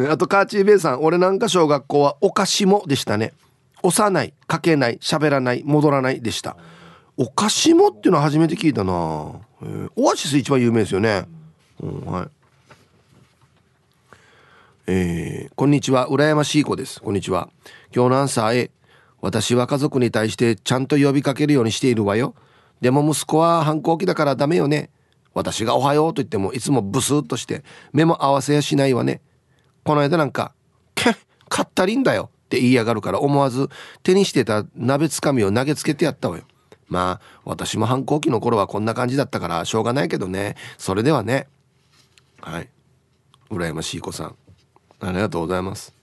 [0.09, 3.33] あとカーチーベイさん俺なんか小学校はお菓子もでしたね。
[3.83, 6.57] 押さないかけない喋らない戻らないでした。
[7.15, 8.91] お菓子もっていうのは初めて聞いたな、
[9.61, 11.25] えー、オアシス一番有名ですよね、
[11.81, 12.27] うん、はい。
[14.87, 16.07] えー、こんにちは。
[16.09, 17.01] 羨ましい子です。
[17.01, 17.49] こんにちは。
[17.95, 18.71] 今日のアンサー A
[19.21, 22.35] 私は家族に対してちゃんと呼びかけるようにしているわよ。
[22.81, 24.89] でも息子は反抗期だからダメよね。
[25.33, 29.21] 私がおはようと言ってもいつもブスッとして目も合わせやしないわね。
[29.87, 30.53] この間なんか
[30.95, 31.15] 「け
[31.47, 33.69] 買ったりんだよ」って言いやがるから思わず
[34.03, 36.43] 手にしてた鍋つかみを投げつけてやったわよ。
[36.89, 40.55] まあ私も反抗期の頃はこんな感じだったからしょうがないけどね。
[40.77, 41.47] それではね。
[42.41, 42.69] はい。
[43.49, 44.35] 羨ましい子さん。
[44.99, 45.93] ありがとうございます。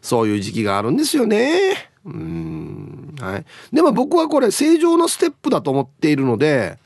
[0.00, 1.90] そういう時期があるんですよね。
[2.04, 3.14] うん。
[3.20, 3.44] はい。
[3.72, 6.78] でも僕はこれ正常のステップだと思っているので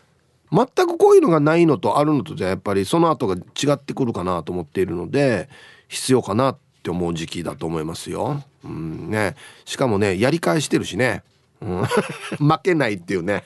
[0.52, 5.48] 全くこういうのがないのとあるのとじゃやっぱりその後が違ってくるかなと思っているので
[5.92, 8.42] 必要かなって思う時期だと思いますよ。
[8.64, 11.22] うんね、しかもねやり返してるしね、
[11.60, 11.84] うん、
[12.48, 13.44] 負けないっていうね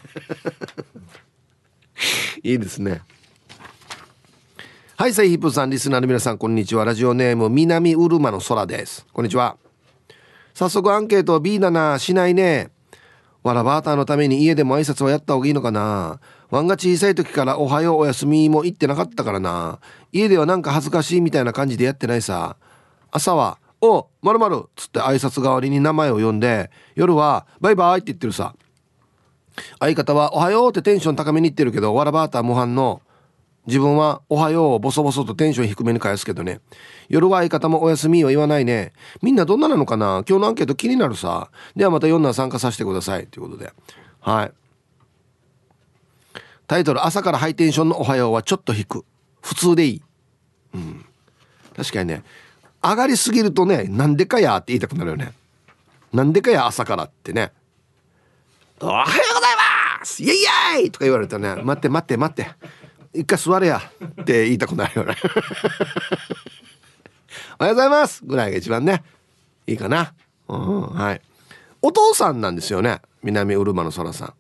[2.45, 3.03] いいですね。
[4.95, 6.85] はい、サイヒップさん、リスナーの皆さん、こんにちは。
[6.85, 9.05] ラジオネーム、南うるまの空です。
[9.13, 9.57] こんにちは。
[10.55, 12.71] 早速アンケート B だな、しないね。
[13.43, 16.21] わらバーターのために家でも挨拶はやった方がいいのかな。
[16.51, 19.79] ワンが小さい時からおはようおやすみも言ってなかったからな。
[20.13, 22.57] 家ではなんか恥ずかしいみたいな感じでやってないさ。
[23.11, 28.55] 朝は、おまるまるつって挨拶代わりに名前を呼んで、夜は、バイバイって言ってるさ。
[29.81, 33.01] 相方は、おはようってテンション高めに言ってるけど、わらバーター模範の、
[33.67, 36.61] 自分はおはようをボソボソとテンション低めに返すけどね。
[37.09, 38.93] 夜は相方もお休みは言わないね。
[39.23, 40.23] みんなどんななのかな?
[40.29, 41.51] 今日のアンケート気になるさ。
[41.75, 43.27] ではまた4男参加させてください。
[43.27, 43.73] ということで。
[44.21, 44.53] はい。
[46.67, 49.05] タイトル朝からハイテンションのおはようはちょっと引く。
[49.41, 50.03] 普通でいい。
[50.75, 51.05] うん。
[51.77, 52.25] 確かにね、
[52.83, 55.33] 上がりすぎるとね、なんでかやって言いたくなるよね。
[56.13, 57.53] なんでかや朝からってね。
[58.81, 59.57] おはようござい
[60.01, 62.51] ますイエイイエイとか言われたらね、待って待って待って。
[63.17, 63.81] 一回座れや
[64.23, 65.17] って言いたくなるよね
[67.59, 69.03] おはようございますぐらいが一番ね
[69.67, 70.13] いいかな
[70.49, 71.23] うんはい
[71.81, 74.35] お父さんなんですよね南うるまの空さ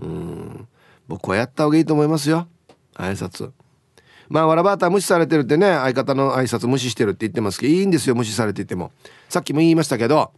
[0.00, 0.68] んうん
[1.08, 2.48] 僕はやった方がいいと思いますよ
[2.94, 3.50] 挨拶
[4.28, 8.90] まあわらばーた無視されてるってね相方の挨拶無視してるって言ってますけどいいんですよ無視されていても
[9.28, 10.32] さっきも言いましたけど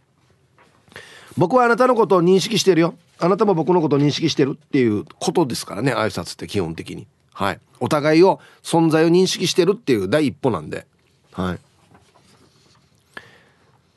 [1.37, 7.07] 僕はあなたのことを認識してるよあなたも僕のことを認識してるっていうことですからね挨拶って基本的に
[7.39, 7.59] はい。
[7.79, 10.85] お互いを、存在を認識してるっていう第一歩なんで。
[11.31, 11.59] はい。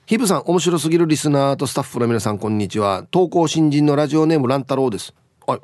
[0.07, 3.05] ヒブさん、面白すぎるリスナーとスタッフの皆さん、こんにちは。
[3.11, 5.13] 投稿新人のラジオネーム、乱太郎です。
[5.45, 5.61] はい。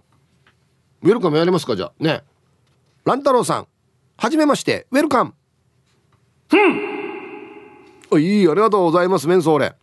[1.03, 1.93] ウェルカムやりますか、じゃあ。
[1.99, 2.23] ね。
[3.05, 3.69] 乱太郎さん、
[4.17, 5.35] はじめまして、ウェルカム。
[6.49, 9.75] ふんいい、ありがとうございます、メンソーレ。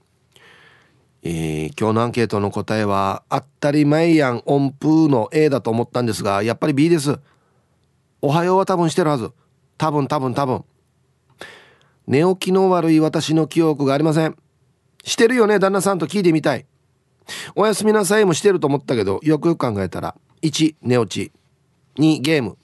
[1.23, 7.17] えー、今日のアンケートの答えは、当たり前やん音符の A だと思ったんですが、やっぱり B です。
[8.21, 9.31] おはようは多分してるはず。
[9.77, 10.65] 多分多分多分。
[12.07, 14.37] 寝起きの悪い私の記憶がありません。
[15.03, 16.65] してるよね、旦那さんと聞いてみたい。
[17.55, 21.31] おやすみなさいもしてると思ったけど、よくよく考えたら、1、寝落ち。
[21.99, 22.57] 2、ゲーム。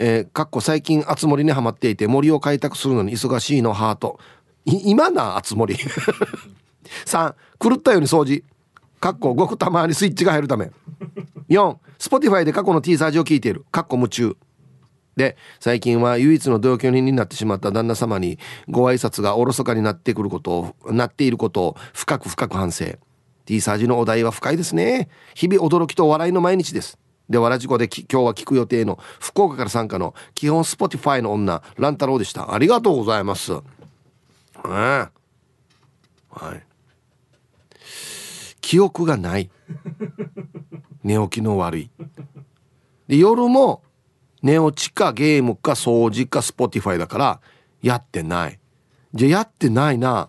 [0.00, 4.18] えー、かっこ最近あつ森にはまっていて森を開拓するのに忙しいのハート。
[4.64, 5.76] 今なあつ森
[7.06, 8.42] 3狂ったように掃除。
[9.00, 10.70] かっこごくたまにスイッチが入るため。
[11.48, 13.64] 4スポティファイで過去の T サージを聞いている。
[13.70, 14.36] かっこ夢中。
[15.16, 22.84] で最近は唯一の同居人になってしまった旦那様にご挨拶がおろそかになってくることをなっていることを深く深く反省。
[23.48, 25.08] T サージのお題は深いですね。
[25.34, 26.98] 日々驚きと笑いの毎日です。
[27.30, 32.52] でわらじこで今日は聞く予定の福岡から参加の基本スポティファイの女乱太郎でした。
[32.52, 33.52] ありがとうございます。
[34.62, 35.10] は
[36.52, 36.62] い。
[38.60, 39.50] 記憶がない。
[41.02, 41.90] 寝起きの悪い。
[43.08, 43.82] で夜も
[44.42, 47.40] 寝落ちかゲームか掃除かスポティファイだから
[47.80, 48.58] やってない。
[49.14, 50.28] じゃやってないな。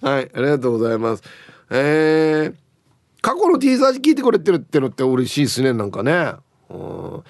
[0.00, 1.22] はいありがとうございます。
[1.70, 2.54] えー、
[3.20, 6.32] 過去のティーサージ聞いてくれてるってのって嬉しいですねなんかね。
[6.70, 7.22] うん。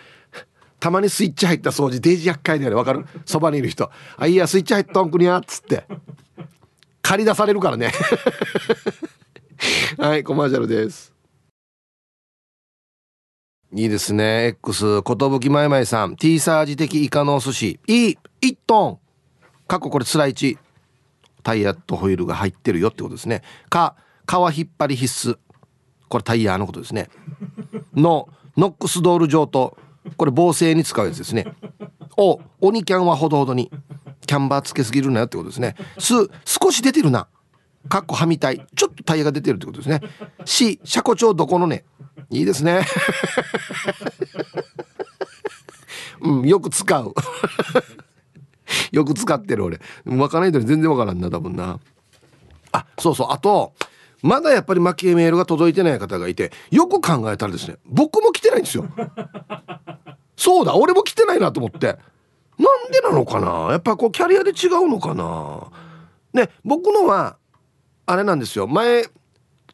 [0.78, 3.04] たまにスイッチ入った掃除デージ厄介だよねわかる？
[3.24, 5.84] そばにいる人「あいやスイッチ入ったんくにゃ」っつって。
[7.02, 7.92] 借り出されるからね。
[9.98, 11.12] はいコマーシャルです。
[13.72, 14.56] いいですね。
[14.62, 16.16] X 寿まいまいさん。
[16.16, 17.80] T サージ的イカのお寿司。
[17.86, 18.98] いい1トン。
[19.68, 20.58] 過去これつらいち
[21.46, 23.42] タイヤとホイールが入ってるよってことですね。
[23.70, 23.94] か
[24.26, 25.38] 皮引っ張り必須。
[26.08, 27.08] これタイヤのことですね。
[27.94, 29.78] のノックスドール状と
[30.16, 31.46] これ防水に使うやつですね。
[32.16, 33.70] お鬼キャンはほどほどに
[34.26, 35.76] キャンバーつけすぎるなよってことですね。
[36.00, 37.28] す少し出てるな。
[37.88, 38.66] かっこはみたい。
[38.74, 40.00] ちょっとタイヤが出てるってことですね。
[40.44, 41.84] C 車庫帳どこのね。
[42.28, 42.84] いいですね。
[46.22, 47.14] うんよく使う。
[48.92, 49.80] よく使ってる俺。
[50.04, 51.78] 分からないと全然分からんな多分な。
[52.72, 53.26] あそうそう。
[53.30, 53.72] あと
[54.22, 58.86] まだやっぱり巻きメールが届いてない方がいてよく考えたらですね僕も来てないんですよ。
[60.36, 61.98] そうだ俺も来てないなと思って。
[62.58, 63.72] なんでなのかな？
[63.72, 65.70] やっぱこうキャリアで違うのかな？
[66.32, 67.36] ね僕のは
[68.06, 68.66] あれなんですよ。
[68.66, 69.04] 前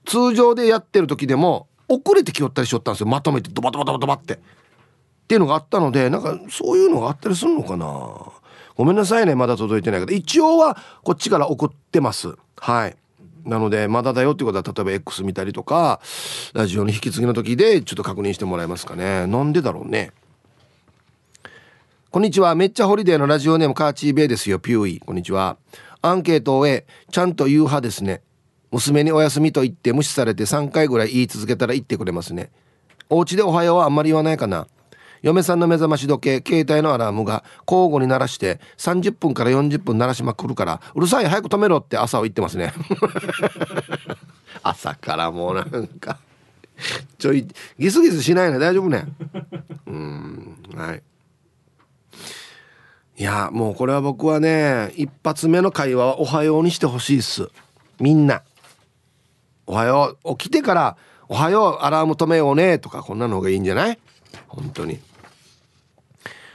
[0.05, 3.07] 通常でやってる時でも遅れてきよったりしよったんですよ。
[3.07, 4.35] まとめてドバドバドバドバって。
[4.35, 4.39] っ
[5.29, 7.87] ていうのがあったのでなんかそういうのがあったりするのかな？
[8.77, 10.13] ごめんなさいねまだ届いてないけど。
[10.13, 12.35] 一応はこっちから送ってます。
[12.57, 12.97] はい。
[13.45, 16.01] なのでまだだよってことは例えば X 見たりとか
[16.55, 19.27] ラジオの引き継ぎの時でちょっと確認してもらえますかね。
[19.27, 20.13] なんでだろうね。
[22.11, 22.55] こんにちは。
[22.55, 24.59] めっちゃホリデーのラジオネームカーチーベイですよ。
[24.59, 25.01] ピューイ。
[25.01, 25.57] こんにちは。
[26.03, 28.21] アンケートを終えちゃんと言う派ですね。
[28.71, 32.51] 娘にお休みと言って無視されて3回ぐらい言い続けたら言ってくれますね。
[33.09, 34.67] お家でおはようはあんまり言わないかな。
[35.23, 42.73] 嫁さんの目覚まし時計携帯のアラームが交互に鳴らして30分から40分鳴らしまくるからうるさい早く止めろって朝は言ってますね。
[44.63, 46.19] 朝からもうなんか
[47.19, 47.47] ちょい
[47.79, 48.59] ギスギスしないね。
[48.59, 49.05] 大丈夫ね。
[49.87, 51.03] うんはい。
[53.19, 57.49] いやもうこれは僕はね一発目の会話は「おはよう」にしてほしいっす。
[58.01, 58.43] みんな
[59.67, 60.97] 「おはよう」起きてから
[61.29, 63.99] 「おはようアラーム止めようね」とかこんなの方がいいんじゃない？
[64.49, 64.99] 本当に。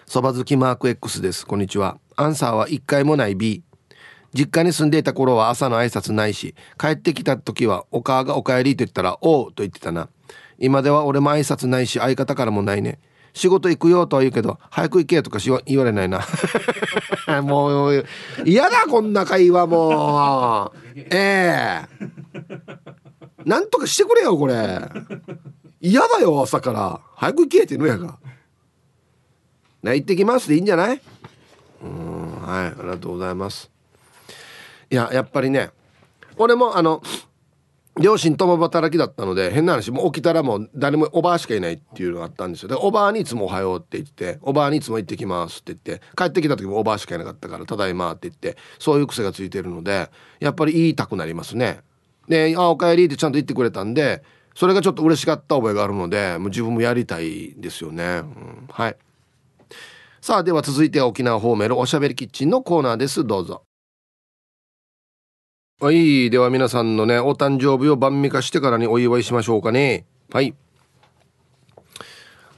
[0.10, 1.46] そば好きマーク X です。
[1.46, 2.00] こんにちは。
[2.16, 3.62] アンサーは1回もない B
[4.34, 10.08] 実家に住んでいた頃は朝の挨拶ないし帰ってきた時はお母がお帰りと言ったら「おう」と言ってたな。
[10.60, 13.00] 今では俺も挨拶ないし相方からもないね。
[13.34, 16.22] 仕事行くよとは言うけど早く行けとかし言われないな。
[17.44, 18.06] もう
[18.46, 20.72] 嫌だこんな会話も。
[20.74, 21.82] うええ。
[23.44, 24.80] ー、なんとかしてくれよこれ。
[25.82, 27.02] 嫌だよ朝から。
[27.18, 28.18] 早く行けって言うのやが。
[29.90, 31.02] ね、行ってきますでいいんじゃない？
[31.84, 33.70] うんはいありがとうございます。
[34.90, 35.70] いややっぱりね
[36.38, 37.02] 俺もあの
[38.00, 42.70] 両親共働きだったので変な話もう起きたらもう誰もおばあしかいないっていうのがあったんですよ。
[42.70, 51.80] でおばあにいつも「おはよう」って言って「おばあにいつも行ってきます」って言って帰ってきた時もおばあしかいなかったから「ただいま」って言ってそういう癖がついてるのでやっぱり言いたくなりますね。
[52.30, 54.24] で「あおかえり」ってちゃんと言ってくれたんで
[54.56, 58.96] それがちょっと嬉しかった覚えがあるのでもう自分もやりたいですよね、うん、はい。
[60.28, 63.26] さあでは続いては沖縄方面のおしゃべりキッチンのコーナーです。
[63.26, 63.64] どうぞ。
[65.80, 66.30] はい。
[66.30, 70.06] では皆さんのねお誕生日を晩味化してからにお祝いしましょうかね。
[70.34, 70.54] はい。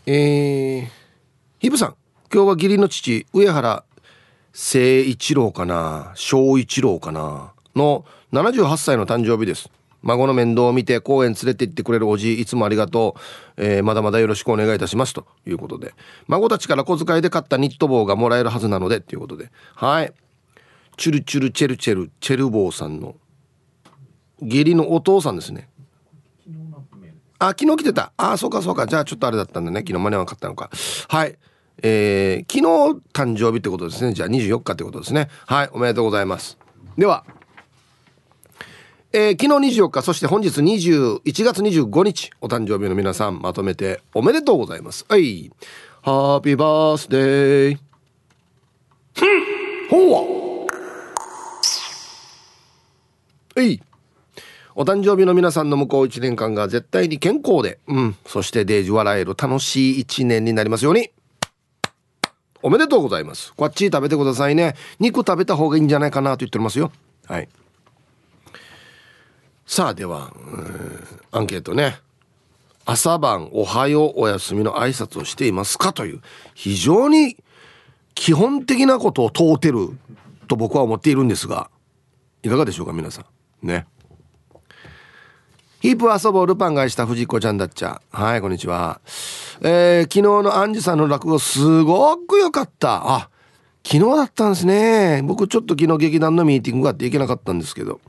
[0.07, 0.87] えー、
[1.59, 1.95] ヒブさん
[2.33, 3.83] 今日は義理の父上原
[4.51, 6.11] 誠一郎かな？
[6.15, 7.53] 小一郎かな？
[7.75, 8.03] の
[8.33, 9.69] 78歳の誕生日です。
[10.01, 13.15] 孫の面倒を見て公園連れて行ってくれるおじいつもありがと
[13.57, 15.93] う、えー、まだまだよろしくお願いいたしますということで
[16.27, 20.13] 孫たちから小遣いで買ったニット帽がもらえるはずなのでっていうことではい
[20.97, 23.15] チュルチュルチェルチェルチェルボーさんの
[24.41, 25.69] 義理のお父さんですね
[27.39, 28.11] あ、昨日来てた。
[28.17, 28.85] あ、そうかそうか。
[28.85, 29.79] じゃあちょっとあれだったんだね。
[29.79, 30.69] 昨日間に合わなかったのか。
[31.07, 31.37] はい。
[31.81, 34.11] えー、昨日誕生日ってことですね。
[34.13, 35.29] じゃあ24日ってことですね。
[35.45, 35.69] はい。
[35.71, 36.57] おめでとうございます。
[36.97, 37.25] では、
[39.11, 45.03] えー、昨日24日、そして本日21月25日、お誕生日の皆さん、まとめておめでとうございます。
[45.09, 45.51] はい。
[46.03, 47.79] ハッピーバースデー。
[49.89, 50.67] ほう
[53.59, 53.81] はい。
[54.75, 61.09] お誕生日の皆さんの向こう1年間が絶対に健康で、うん、そしてデージ笑える楽しい1年になりますように。
[62.61, 63.55] おめでとうございます。
[63.55, 64.75] こっち食べてくださいね。
[64.99, 66.91] 肉食べた方がいいんじゃないかなと言ってますよ。
[67.25, 67.49] はい。
[69.69, 70.33] さあでは、
[71.29, 71.99] アンケートね。
[72.87, 76.21] 朝晩おはようおやすみの挨拶をしていますかという
[76.55, 77.37] 非常に
[78.15, 79.89] 基本的なことを問うてる
[80.47, 81.69] と僕は思っているんですが
[82.41, 83.27] いかがでしょうか皆さ
[83.61, 83.67] ん。
[83.67, 83.85] ね。
[85.81, 88.01] ヒープ遊ぼうルパンがした藤子ちゃんだっちゃ。
[88.11, 89.01] はいこんにちは。
[89.61, 93.03] えー、昨日のアンジュさんの落語すごく良かった。
[93.07, 93.29] あ
[93.85, 95.21] 昨日だったんですね。
[95.23, 98.01] 僕ちょっと昨日劇団のミーティングがあって行けなかったんですけど。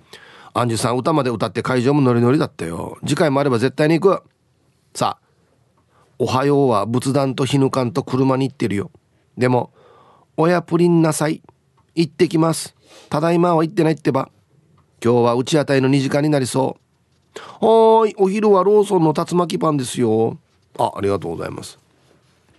[0.52, 2.98] アンジュさん歌まで歌って会場もノリノリだったよ。
[3.06, 4.22] 次回もあれば絶対に行く。
[4.94, 5.30] さあ
[6.18, 8.90] おはようは仏壇と絹缶と車に行ってるよ。
[9.38, 9.72] でも
[10.36, 11.42] 親プリンなさい。
[11.94, 12.74] 行ってきます。
[13.08, 14.30] ただいまは行ってないってば。
[15.02, 17.40] 今日は打ち当たりの2時間になりそう。
[17.64, 20.38] はーいお昼はローソンの竜巻パンですよ。
[20.78, 21.78] あありがとうございます。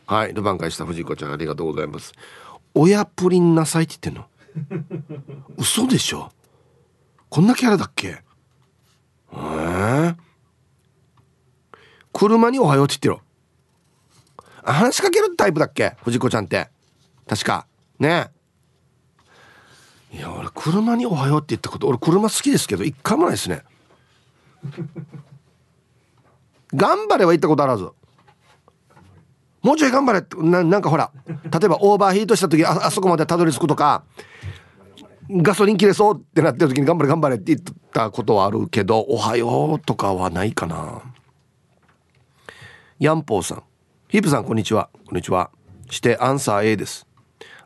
[0.05, 2.13] はいルバン返した藤子ちゃんありがとうございます。
[2.73, 4.91] 親プリンなさいって言ってんの。
[5.57, 6.31] 嘘でしょ。
[7.31, 8.21] こんなキャラだっけ？
[9.31, 10.15] えー、
[12.11, 13.21] 車におはようって言ってろ。
[14.65, 15.95] 話しかけるタイプだっけ？
[16.03, 16.67] 藤子ちゃんって。
[17.29, 17.67] 確か。
[17.99, 18.31] ね。
[20.11, 23.63] いや俺車におはようって言ったこと俺車好きですけど一回もないですね。
[26.73, 27.87] 頑張れは言ったことあらず。
[29.61, 34.03] もうちょい頑張れってななんかほら例えばオーバーヒートした時ああそこまでたどり着くとか
[35.29, 41.01] ガソリン切れそうってなってる時に頑張れ頑張れって言ったことはあるけどおはようとかはないかな。
[42.99, 43.63] ヤンポーさん。
[44.09, 44.89] ヒープさんこんにちは。
[45.05, 45.51] こんにちは。
[45.89, 47.07] してアンサー A です。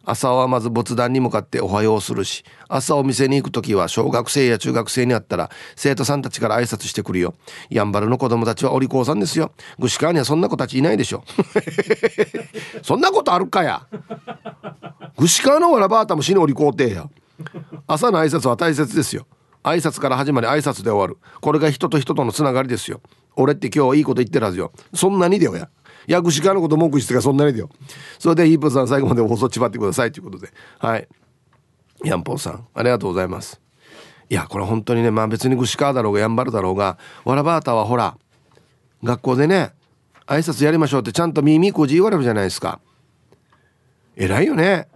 [0.05, 7.33] 朝はまず仏壇に向かっておはようするし朝お店に行く時は小学生や中学生に会ったら生徒さんたちから挨拶してくるよ。
[7.69, 9.51] やんばるの子供たちはお利口さんですよ。
[9.79, 11.23] 具志川にはそんな子たちいないでしょ。
[12.83, 13.87] そんなことあるかや。
[15.17, 17.09] 具志川のわらばあたも死にお利口てや。
[17.87, 19.27] 朝の挨拶は大切ですよ。
[19.63, 21.17] 挨拶から始まり挨拶で終わる。
[21.41, 23.01] これが人と人とのつながりですよ。
[23.35, 24.71] 俺って今日いいこと言ってるはずよ。
[24.93, 25.69] そんなにだよや。
[26.07, 27.69] 薬師側のこと文句言ってたからそんなにだよ。
[28.19, 30.49] それでヒープさん最後まで放送ちばってくださいということで。
[30.79, 31.07] はい。
[32.03, 33.59] ヤンポーさんありがとうございます。
[34.29, 38.17] いやこれ本当にねまあ別に串川だろうがやんばるだろうがわらばーたはほら
[39.03, 39.71] 学校でね
[40.25, 42.79] 挨拶やりましょうってちゃんと耳こじ言われるじゃないですか。
[44.15, 44.87] 偉いよね。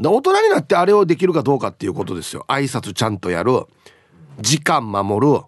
[0.00, 2.44] 大人になってあれをできるかどうかっていうことですよ。
[2.48, 3.66] 挨拶ちゃんとやる。
[4.40, 5.42] 時間守る。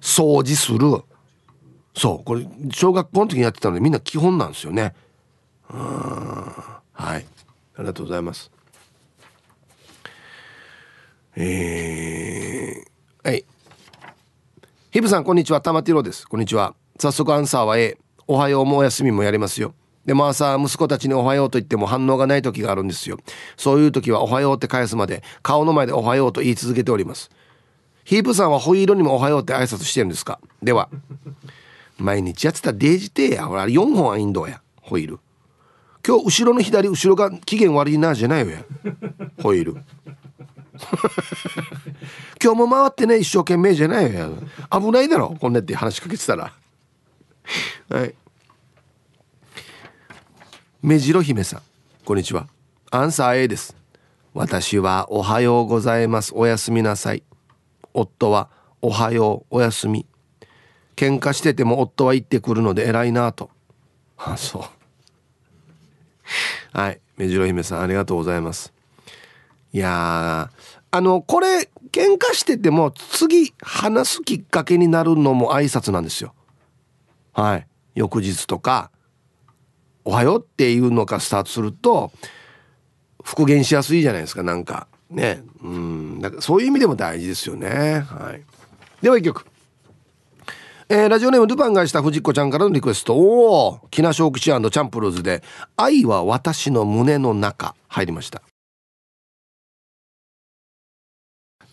[0.00, 1.02] 掃除する。
[1.94, 2.24] そう。
[2.24, 4.94] これ小学校の時にやってたのでみんな基本なんですよね。
[5.70, 5.78] うん。
[5.80, 7.26] はい。
[7.76, 8.50] ありがとうございます。
[11.36, 13.44] えー、はい。
[14.90, 15.60] ヒブさんこんにちは。
[15.60, 16.26] 玉ティロです。
[16.26, 16.74] こんにちは。
[16.98, 19.74] 早速アンサーは A おはようもお休みもやりますよ。
[20.04, 23.18] でも朝息子たちにおはようと言っても反応がない時があるんですよ。
[23.56, 27.30] そういう時はおはようって返すまで顔の前でおはようと言い続けております。
[28.04, 30.40] ヒープさんはホイールにもおはようって挨拶してるんですか？
[30.62, 30.88] では
[31.98, 33.46] 毎日やってたデージテーや。
[33.46, 35.20] ほら4本はインドやホイール。
[36.04, 38.50] 今日後ろの左後ろが機嫌悪いなじゃないよ。
[38.50, 38.64] や
[39.40, 39.76] ホイール。
[42.42, 44.18] 今日も回ってね一生懸命じゃないよ。
[44.18, 44.28] や
[44.80, 46.52] 危ないだろこんなって話しかけてたら。
[47.88, 48.14] はい。
[50.84, 51.62] 目白姫さん。
[52.04, 52.48] こんにちは。
[52.90, 53.76] アンサー A です。
[54.34, 56.32] 私はおはようございます。
[56.34, 57.22] おやすみなさい。
[57.94, 58.48] 夫は
[58.80, 60.06] おはようおやすみ。
[60.96, 63.48] 喧嘩してても夫は言ってくるので偉いなと。
[64.16, 64.62] あそう。
[66.76, 67.00] はい。
[67.16, 68.72] 目白姫さんありがとうございます。
[69.72, 70.50] いや
[70.90, 76.34] あのこれ喧嘩してても次話すきっかけになるのも挨拶なんですよ。
[77.34, 77.68] はい。
[77.94, 78.90] 翌日とか
[80.04, 82.12] おはようっていうのがスタートすると
[83.22, 84.88] 復元しやすいじゃないですかなんか。
[85.10, 85.42] ね。
[85.62, 86.20] うん。
[86.20, 88.00] だからそういう意味でも大事ですよね。
[88.00, 88.42] はい。
[89.00, 89.46] では一曲。
[90.88, 93.14] えー、ラジオネームルパンがした藤子ちゃんからのリクエスト。
[93.14, 95.42] おお木梨小吉チャンプルーズで
[95.76, 98.42] 「愛は私の胸の中」入りました。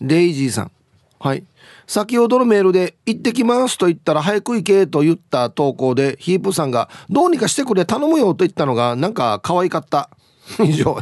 [0.00, 0.72] レイジーさん。
[1.20, 1.44] はい。
[1.86, 10.08] 先ほどのメールで「行ってきます」と言ったら「早く行け」と言った投稿でヒープさんが「どうにかしてくれ頼むよ」と言ったのがなんか可愛かった。
[10.64, 10.98] 以上。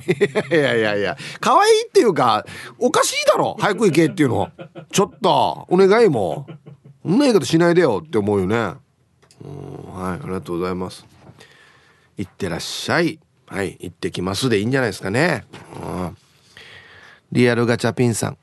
[0.51, 1.17] いやいやいや。
[1.41, 2.45] 可愛いっていうか
[2.79, 4.51] おかしいだろ早く行けっていうの。
[4.91, 6.47] ちょっとお願いも。
[7.03, 8.57] そんな言い方しないでよって思うよね。
[8.57, 8.77] はい。
[9.45, 11.07] ありがとうございます。
[12.17, 13.21] 行ってらっしゃい。
[13.47, 13.79] はい。
[13.81, 15.45] 行ってきますでいいんじゃないですかね。
[15.83, 16.17] うん。
[17.33, 18.39] リアルガチャピンさん。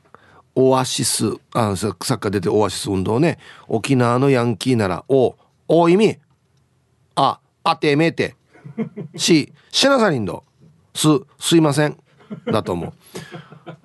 [0.56, 3.38] オアシスあサッカー出てオアシス運動ね。
[3.68, 5.36] 沖縄のヤンキーならお
[5.68, 6.18] お意味
[7.16, 8.36] ああてめて
[9.16, 10.44] しシナサリンド
[10.94, 11.08] す
[11.40, 11.98] すいません
[12.46, 12.94] だと思う。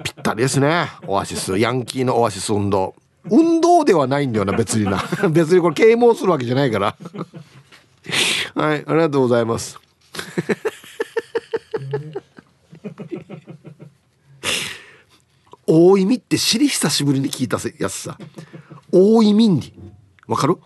[0.04, 1.58] ぴったりですねオアシス。
[1.58, 2.94] ヤンキーのオアシス運動。
[3.24, 5.02] 運動ではないんだよな別にな。
[5.30, 6.96] 別にこれ啓蒙するわけじゃないから。
[8.54, 9.78] はいありがとうございます。
[15.72, 18.18] 大意味って知り久しぶりに聞いたやつさ。
[18.90, 19.72] 大意味に
[20.26, 20.58] わかる？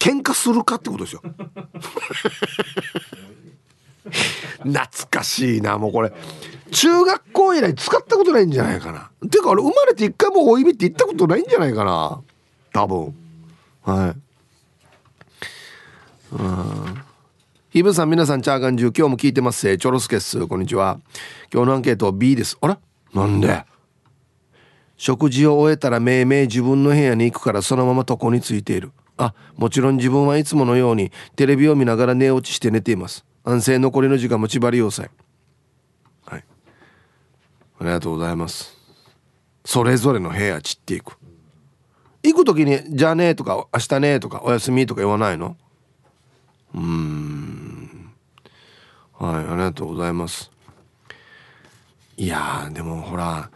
[0.00, 1.22] 喧嘩するかってことですよ。
[4.64, 6.12] 懐かしいなもうこれ。
[6.72, 9.12] 中学校以来使ったことないんじゃないかな。
[9.28, 12.20] ていうか俺生まれて一回も大意味って言ったことないんじゃないかな。
[12.72, 13.14] 多分。
[13.82, 14.16] はい。
[16.32, 17.02] うん
[17.70, 19.78] ヒブさん皆さんチャーガンジュ今日も聞いてます。
[19.78, 20.98] チョロスケッスこんにちは。
[21.52, 22.58] 今日のアンケート B です。
[22.60, 22.80] あら
[23.14, 23.64] なんで？
[24.96, 28.92] 食事を終えたらめいめい自分の部屋に行くからそのまま床についている。
[29.16, 33.24] あもちろん自分はいつものようにテレビを見ながら寝落ちして寝ています。
[33.44, 35.10] 安静残りの時間も縛り要塞
[36.26, 36.44] はい。
[37.80, 38.76] ありがとうございます。
[39.64, 41.16] それぞれの部屋散っていく。
[42.22, 45.56] 行く時に「じゃあね」とか「明日ね」とか「おやすみ」とか言わないの？
[46.74, 48.12] うん。
[49.18, 50.49] はいありがとうございます。
[52.20, 53.50] いやでもほら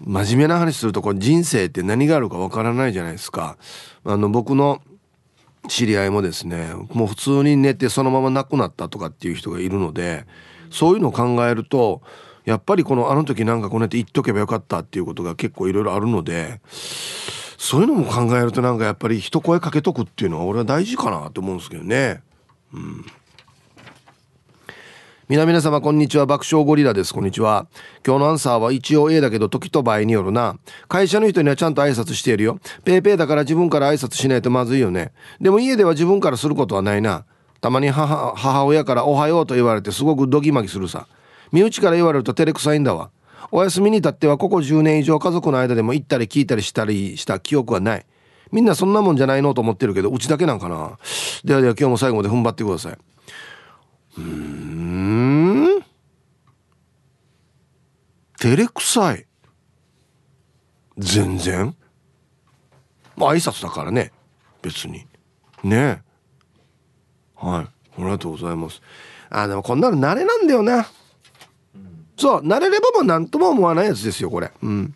[0.00, 3.56] 真面目な話するとこれ人生って何があるかわからないじゃないですか
[4.04, 4.82] あの僕の
[5.68, 10.26] 知り合いもですねもう普通に寝てそのまま亡くなったとかっていう人がいるので
[10.72, 12.02] そういうのを考えると
[12.44, 16.60] やっぱりこのあの時なんかこうやって言っとけばよかったっていうことが結構いろいろあるので
[17.58, 22.24] そういうのも考えるとなんかやっぱり一声かけとくっていうのは俺は大事かなと思うんですけどね。
[22.74, 23.06] うん
[25.32, 26.26] 皆々様こんにちは。
[26.26, 27.14] 爆笑ゴリラです。
[27.14, 27.66] こんにちは。
[28.06, 30.58] 今日のアンサーは一応 A だけど時と場合によるな。
[30.88, 32.60] 会社の人にはちゃんと挨拶しているよ。
[32.84, 35.10] ペーペーだから自分から挨拶しないとまずいよね。
[35.40, 37.24] でも家では自分からすることはないな。
[37.62, 41.08] たまに母母親からおはようと言われてすごくドギマギするさ。
[41.50, 43.08] 身内から言われると照れくさいんだわ。
[43.50, 48.04] お休みに至ってはここ10年以上家族の間でも行ったり聞いたりしたりした記憶はない。
[48.50, 50.98] みんなそんなもんじゃないのと思ってるけどうちだけなんかな。
[51.42, 52.98] ではでは今日も最後まで踏ん張ってください。
[54.18, 55.84] うーん。
[58.38, 59.26] 照れくさい。
[60.98, 61.74] 全然。
[63.16, 64.12] まあ挨拶だからね。
[64.62, 65.06] 別に。
[65.62, 66.02] ね。
[67.36, 67.64] はい。
[67.64, 68.80] ありがとうございます。
[69.30, 70.86] あでもこんなの慣れなんだよな。
[72.16, 74.50] そう慣れればもう何とも思わないやつですよこれ。
[74.62, 74.94] うん。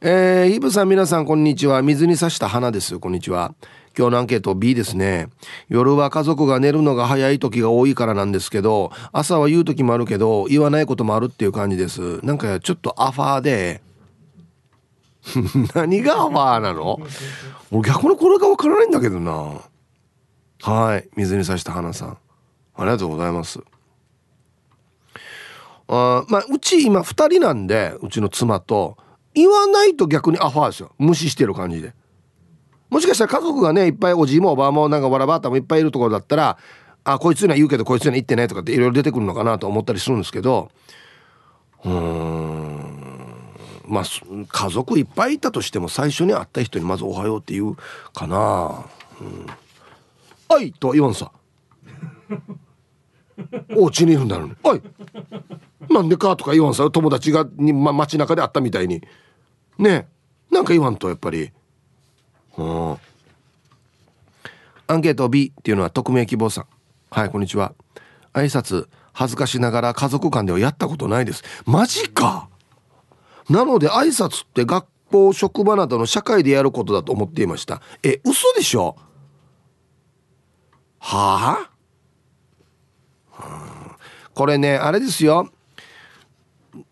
[0.00, 1.82] えー、イブさん皆さんこんにちは。
[1.82, 3.54] 水に刺した花ですこんにちは。
[3.96, 5.28] 今日のアンケート B ですね。
[5.68, 12.24] 夜は家族が寝るのが早い時が多いからなんですけど朝は言う時もあるけど言わないこともあるっていう感じです。
[12.24, 13.82] なんかちょっとアファーで。
[15.74, 17.00] 何がアファーなの？
[17.70, 19.62] 俺逆にこれがわからないんだけどな。
[20.60, 21.08] はい。
[21.16, 22.18] 水に刺した花さん。
[22.76, 23.60] ありがとうございます。
[25.88, 28.98] あまあうち今2人なんでうちの妻と
[29.34, 30.92] 言わないと逆にアファーですよ。
[30.98, 31.94] 無視してる感じで。
[32.90, 36.58] もしかしたら家族がねいっぱいおじいもおばあもなんかわらばあたもいっぱいいるところだったら
[37.04, 40.70] あこいつには言うけどこいつには言ってねとかっていろいろ出てくるのかなと思ったりするんですけど。
[41.84, 43.06] うーん。
[43.88, 44.04] まあ
[44.48, 47.76] 家族いっぱいいたとしても最初に会った人にまず「おはよう」って言う
[48.12, 48.84] かな
[49.20, 49.46] 「うん、
[50.48, 51.14] あい」とは言わん。
[51.14, 51.30] さ
[53.76, 54.82] お家にいるんだろうね「おい。
[55.88, 59.02] なんでか?」とか言わんさ友達がに、ま、街中で会ったみたいに。
[59.78, 60.08] ね。
[60.50, 61.50] なんか言わんとやっぱり
[62.58, 62.96] うん。
[64.88, 66.66] アンケート B っていうのは匿名希望さん。
[67.10, 67.74] はいこんにちは。
[68.32, 71.42] 挨拶恥ずかしながら家族間ではやったことないです。
[71.64, 72.48] マジか。
[73.48, 77.80] なので挨拶って学校職場などの社会でやることだと思っていました。
[78.02, 78.96] え嘘でしょ？
[80.98, 81.68] は
[83.32, 83.98] あ？
[84.34, 85.50] これねあれですよ。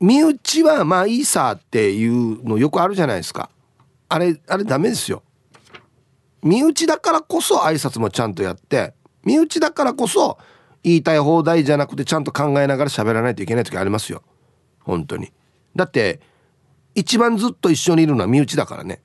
[0.00, 3.50] 身内はまあいいさっていうのよくあるじゃないですか。
[4.08, 5.22] あれあれダメですよ。
[6.44, 10.38] 身内だからこそ挨拶もちゃんとやって身内だからこそ
[10.82, 14.22] 言いたい放題じゃなくてちゃんと考えながら喋らないといけない時ありますよ。
[14.80, 15.32] 本当に。
[15.74, 16.20] だって
[16.94, 19.00] 一番ずっと一緒にいるのは身内だからね。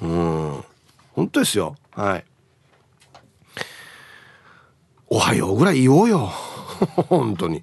[0.00, 0.64] うん。
[1.14, 1.74] 本当ですよ。
[1.90, 2.24] はい。
[5.08, 6.30] おはようぐらい言おうよ。
[7.08, 7.62] 本当に。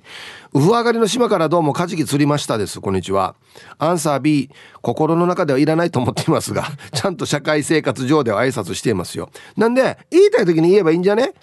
[0.53, 2.81] ウフ上がりの島からどうもカジキ釣りましたです。
[2.81, 3.35] こんにちは。
[3.77, 4.49] アンサー B
[4.81, 9.29] 心の中ではいらないと思っていますが ちゃんと社会生活上では挨拶していますよ。
[9.57, 11.33] なんで言いたい時に言えばいいんじゃね？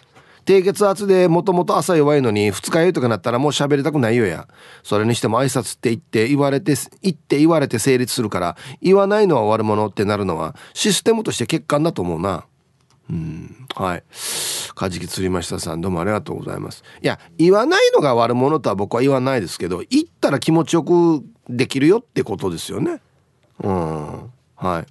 [0.44, 4.46] 低血圧でもともと朝弱いのに二日酔いとかなったらもう喋りたくないよや。
[4.84, 12.44] それにしても挨拶って言って言われて言って言われて成立するから言わないのは悪者ってなるのはシステムとして欠陥だと思うな。
[13.10, 13.66] うん。
[13.74, 14.04] はい。
[14.74, 16.82] カジキ釣りましたさんどうもありがとうございます。
[17.02, 23.00] いや言わないのが悪者とは僕は言わないですけど言ったら気持ちよくできるよってことですよね。
[23.62, 24.32] うん。
[24.56, 24.82] はい。
[24.82, 24.84] あ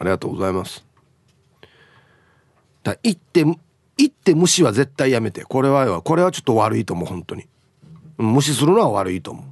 [0.00, 0.84] りがとうございます。
[2.82, 3.44] だ言って
[3.96, 5.44] 言って無視は絶対やめて。
[5.44, 7.46] これはこれはちょっと悪いと思う本当に。
[8.20, 9.42] 無視するのは悪いと思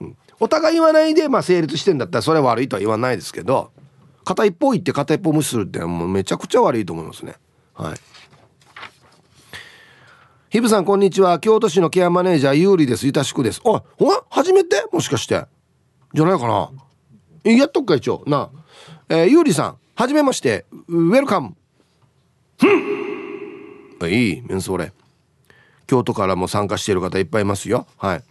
[0.00, 3.70] う、うん、お互い言わないでまあ成立してんだったらそれは悪いとは言わないですけど
[4.26, 7.36] 片一方言って片一方無視するってもうめちゃくちゃ悪いと思いますね。
[7.74, 7.96] はい。
[10.50, 11.38] ヒブさんこんにちは。
[11.38, 13.06] 京都市のケアマネージャー有利です。
[13.06, 13.60] いたしくです。
[13.62, 14.84] おいほら初めて？
[14.92, 15.44] もしかして。
[16.12, 16.72] じゃないかな。
[17.44, 18.24] やっとくか一応。
[18.26, 18.50] な
[19.08, 20.66] えー、ゆうりさんはじめまして。
[20.88, 21.54] ウェルカム。
[24.08, 24.92] いいメンソーレ。
[25.86, 27.86] 京都からも参加している方いっぱいいますよ。
[27.96, 28.24] はい。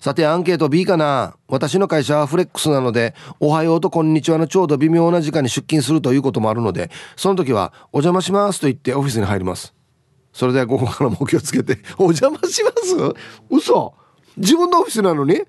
[0.00, 1.34] さてアンケート B かな。
[1.48, 9.74] 私の会社はフレックスなので「おはよう」と「こんにちは」のちょうど微妙な時間に出勤するということもあるのでその時は「お邪魔します」と言ってオフィスに入ります。
[10.32, 12.96] それでは午後からも気をつけて「お邪魔します」
[13.50, 13.94] 嘘。
[14.36, 15.42] 自分のオフィスなのに？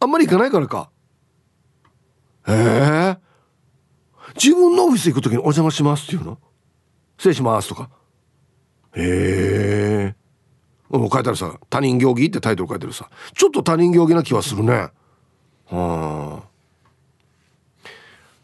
[0.00, 0.90] あんまり行かないからか。
[2.46, 3.16] へえ
[4.34, 6.38] 自分のオフィス行く時に「お邪魔します」って言うの？
[7.16, 7.88] 失礼しますとか。
[8.94, 9.77] へえ
[10.90, 13.08] 書いてあるさ「他人行儀」ってタイトル書いてるさ。
[13.34, 14.90] ちょっと他人行儀な気はするね。
[15.66, 16.42] は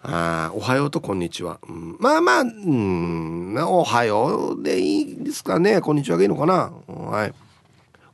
[0.07, 3.57] ああおはようとこんにちは、うん、まあまあうん。
[3.67, 5.81] おはようでいいですかね。
[5.81, 6.71] こんにちはがいいのかな。
[6.87, 7.35] はい。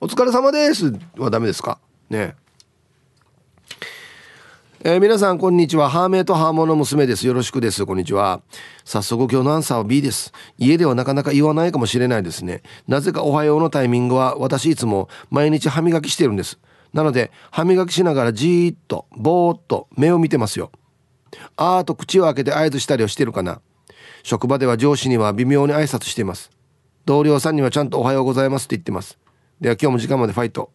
[0.01, 0.95] お疲れ様です。
[1.19, 1.81] はダメですか？
[2.09, 2.37] ね
[4.83, 5.91] えー、皆さんこんにちは。
[5.91, 7.27] ハーメイとハーモの娘です。
[7.27, 7.85] よろしくです。
[7.85, 8.41] こんにちは。
[8.87, 10.33] 早速今日のアンサーは B です。
[10.57, 12.63] 家ではなかなか言わないかもしれないですね。
[12.89, 16.59] なぜかおはようのタイミングは私いつも毎日歯磨きしてるんです。
[16.95, 20.73] なので歯磨きしながらじーっとぼーっと目を見てますよ。
[21.57, 23.61] あーと口を開けて合図したりをしてるかな。
[24.23, 26.51] 職場では上司には微妙に挨拶しています。
[27.05, 29.19] 同僚さんにはちゃんとおはようございますって言ってます。
[29.61, 30.71] では今日も時間までファイト。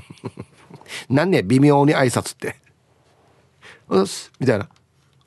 [1.08, 2.65] 何ね微妙に挨拶って。
[3.88, 4.64] おはようございますみたいな。
[4.64, 4.72] おはよ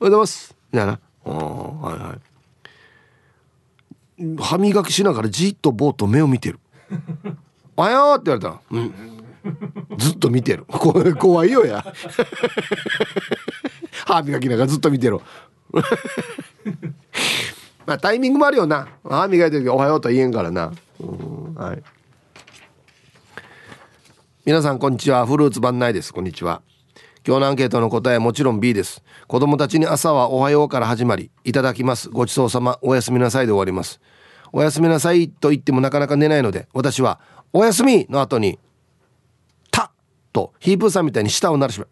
[0.00, 0.54] ございます。
[0.72, 0.92] みたいな。
[0.92, 2.14] はいは
[4.18, 4.36] い。
[4.38, 6.60] 歯磨きしながらじっとぼーっと目を見てる
[7.74, 8.92] 「おはよう」って言われたら「うん」
[9.96, 10.66] ずっと見てる。
[10.66, 11.82] これ怖いよや。
[14.06, 15.20] 歯磨きながらずっと見てる。
[17.86, 18.88] まあタイミングもあるよな。
[19.02, 20.70] 歯磨いてる時おはようとは言えんからな。
[21.00, 21.54] うん。
[21.54, 21.82] はい。
[24.44, 25.26] 皆さんこんにちは。
[25.26, 26.12] フルーツ番内です。
[26.12, 26.60] こんにちは。
[27.26, 29.02] 今日のアンケートの答えはもちろん B です。
[29.26, 32.08] 子供たちに朝はおはようから始まりいただきます。
[32.08, 32.78] ごちそうさま。
[32.80, 34.00] おやすみなさいで終わります。
[34.52, 37.20] おやすみなさいと言ってもなかなか寝ないので私は
[37.52, 38.58] おやすみの後に
[39.70, 39.92] た
[40.32, 41.86] とヒープーさんみたいに舌を鳴らしま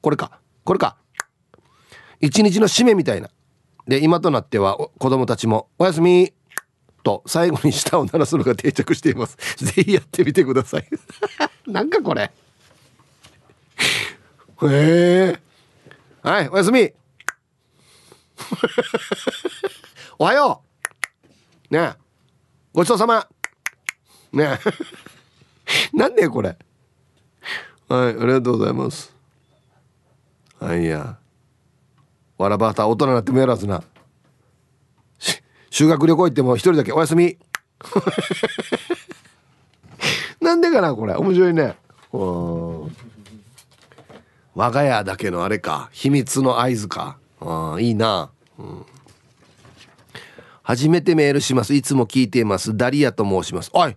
[0.00, 0.40] これか。
[0.64, 0.96] これか。
[2.20, 3.30] 一日の締めみたいな。
[3.86, 6.32] で今となっては子供たちもおやすみ
[7.02, 9.36] と最後に舌を鳴らすのが定着しています。
[9.64, 10.88] ぜひやってみてください。
[11.70, 12.32] なんかこれ。
[14.68, 15.40] へえ
[16.22, 16.92] はいおやすみ。
[20.18, 20.62] おはよ
[21.70, 21.74] う。
[21.74, 21.94] ね
[22.72, 23.26] ごちそうさま。
[24.32, 24.58] ね
[25.92, 26.56] なんでこれ。
[27.88, 29.12] はいありがとうございます。
[30.60, 31.18] はいや。
[32.38, 33.82] わらばた大人になってもやらずな。
[35.70, 36.92] 修学旅行行っても一人だけ。
[36.92, 37.36] おやすみ。
[40.40, 41.14] なんでかなこれ。
[41.14, 41.76] 面白いね。
[42.12, 42.96] うん
[44.54, 47.18] 我が家だけのあれか秘密の合図か。
[47.40, 48.86] あいいな、うん、
[50.62, 51.74] 初めてメールします。
[51.74, 52.76] いつも聞いています。
[52.76, 53.70] ダリアと申します。
[53.72, 53.96] おい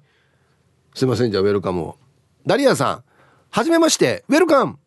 [0.95, 1.31] すいません。
[1.31, 1.97] じゃあウェルカムを。
[2.45, 3.03] ダリアさん
[3.49, 4.23] はじめまして。
[4.29, 4.77] ウェルカム。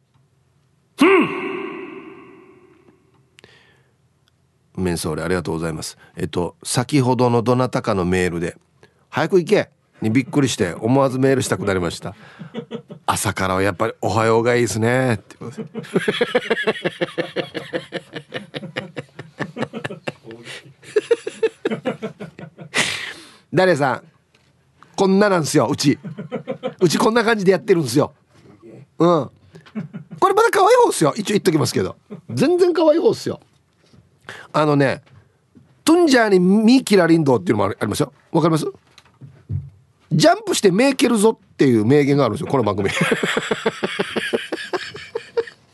[4.76, 5.98] メンソーレありがとうございます。
[6.16, 8.56] えっと先ほどのどなたかのメールで
[9.10, 12.14] 「早く行け!」にびっくりして思わずメールしたくなりました
[13.10, 15.14] 朝からはやっぱりおはようがいいですね。
[15.14, 15.68] ってことで
[23.50, 24.02] 誰さん
[24.94, 25.98] こんななんすようち。
[26.80, 28.12] うちこんな感じでやってるんですよ。
[28.98, 29.30] うん。
[30.20, 31.14] これまだ可愛い方っすよ。
[31.16, 31.96] 一応言っときますけど。
[32.28, 33.40] 全然可愛い方っすよ。
[34.52, 35.02] あのね
[35.82, 38.12] トンジャーにミキラリンドっていうのもありますよ。
[38.32, 38.66] わかります？
[40.10, 42.88] ジャンプして目蹴るぞっていう名言があるんですよこの番組。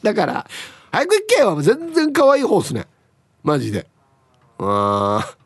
[0.03, 0.47] だから
[0.91, 2.87] 早く行けよ全然可愛い方っすね。
[3.43, 3.87] マジで。
[4.59, 5.37] あ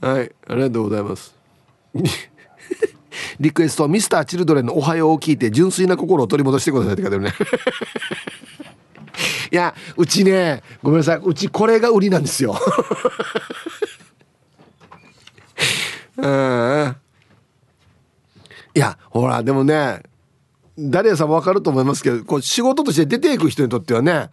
[0.00, 1.34] あはいありがとうございます。
[3.38, 7.34] リクエストミスターチルドレンのおはようを聞いて純粋な心を取り戻してくださいって書いてあるね。
[9.52, 11.20] いやうちねごめんなさい。
[11.22, 12.58] うちこれが売りなんですよ。
[16.16, 16.96] うん
[18.74, 20.02] いやほらでもね
[20.78, 24.30] 誰やさんも分かると思いますけどこう仕事として出ていく人にとってはね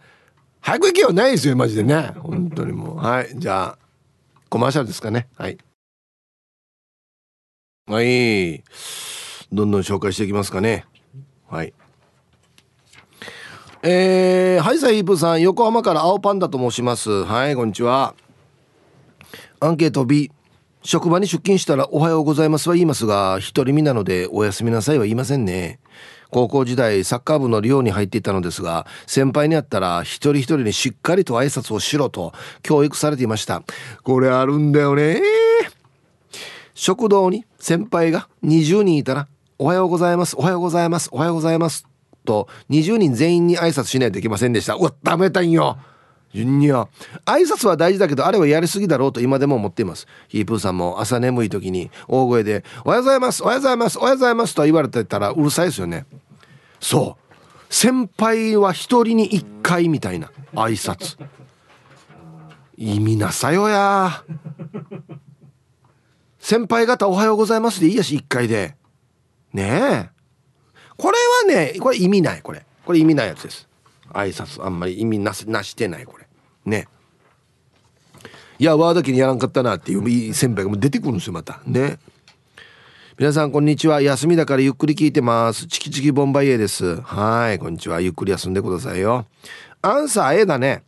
[0.60, 1.12] 早く行けよ。
[1.12, 2.12] ないですよマジでね。
[2.18, 2.96] 本当にもう。
[2.98, 3.78] はいじゃあ
[4.48, 5.28] コマーシャルですかね。
[5.36, 5.58] はい。
[7.86, 8.62] はい。
[9.52, 10.84] どんどん紹介していきますかね。
[11.48, 11.72] はい。
[13.82, 17.24] えー、はいサイープさん横浜から青パンダと申します。
[17.24, 18.14] はいこんにちは。
[19.60, 20.30] アンケート B
[20.82, 25.78] 職場に出勤したらおはようございますは言いますが一人身なのでおやすみなさいは言いませんね。
[26.30, 33.62] 高校時代サッカー部の寮に入っていたのですが先輩に会ったら一人一人にしっかりと挨拶をしろと教育されていました。
[34.04, 35.20] これあるんだよね。
[36.74, 39.28] 食堂に先輩が20人いたら
[39.58, 41.86] おはようございますおはようございますおはようございます
[42.24, 44.76] と20人全員に挨拶しないといけませんでした。
[44.76, 45.76] うわダメだんよ。
[46.32, 46.88] ジュニア。
[47.24, 50.06] 挨拶は大事だけどあれはやりすぎだろうと今でも思っています。
[50.28, 56.06] ヒープーさんも朝眠い時に大声で「おはようございますおはようございますおはようございます」と言われてたらうるさいですよね。
[56.78, 57.34] そう。
[57.72, 61.18] 先輩は一人に一回みたいな挨拶。
[62.76, 64.24] 意味なさよや。
[66.38, 68.76] 先輩方おはようございますでいいやし一回で。
[69.52, 70.10] ねえ。
[70.96, 71.18] これ
[71.52, 72.64] はねこれ意味ないこれ。
[72.84, 73.68] これ意味ないやつです。
[74.12, 76.19] 挨拶あんまり意味ななしてないこれ。
[76.64, 76.88] ね。
[78.58, 81.60] いやワードキにやらんかったなっていういい先輩がも出てくるんですよまた。
[81.66, 81.98] ね。
[83.18, 84.00] 皆さんこんにちは。
[84.02, 85.66] 休みだからゆっくり聞いてます。
[85.66, 87.00] チキチキボンバイエです。
[87.00, 88.00] はいこんにちは。
[88.00, 89.26] ゆっくり休んでくださいよ。
[89.82, 90.84] アンサー A だね。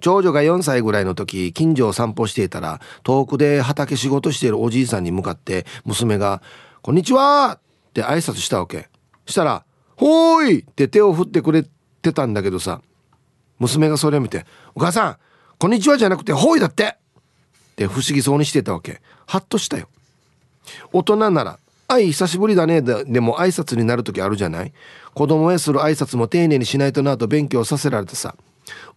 [0.00, 6.40] 長女が4歳ぐらいの時近所を散歩していたら遠くで畑仕事しているおじいさんに向かって娘が
[6.82, 7.58] 「こんにちは!」
[7.90, 8.88] って挨拶したわけ。
[9.26, 9.64] したら
[9.96, 11.66] 「ほーい!」って手を振ってくれ
[12.00, 12.80] てたんだけどさ。
[13.58, 15.16] 娘がそれを見て「お母さん
[15.58, 16.96] こんにちはじゃなくてほいだって!」
[17.72, 19.00] って不思議そうにしてたわけ。
[19.26, 19.88] ハッとしたよ。
[20.92, 24.72] 大人なら「愛久しぶりだね」でも挨拶になる時あるじゃない？
[25.14, 28.34] 子供へする挨拶も丁寧にしないとなと勉強させられてさ。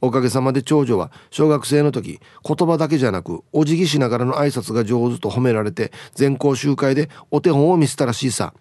[0.02, 8.54] おかげさまで長女は小学生の時言葉だけじゃなくお辞儀しながらの挨拶が上手と褒められて全校集会でお手本を見せたらしいさ。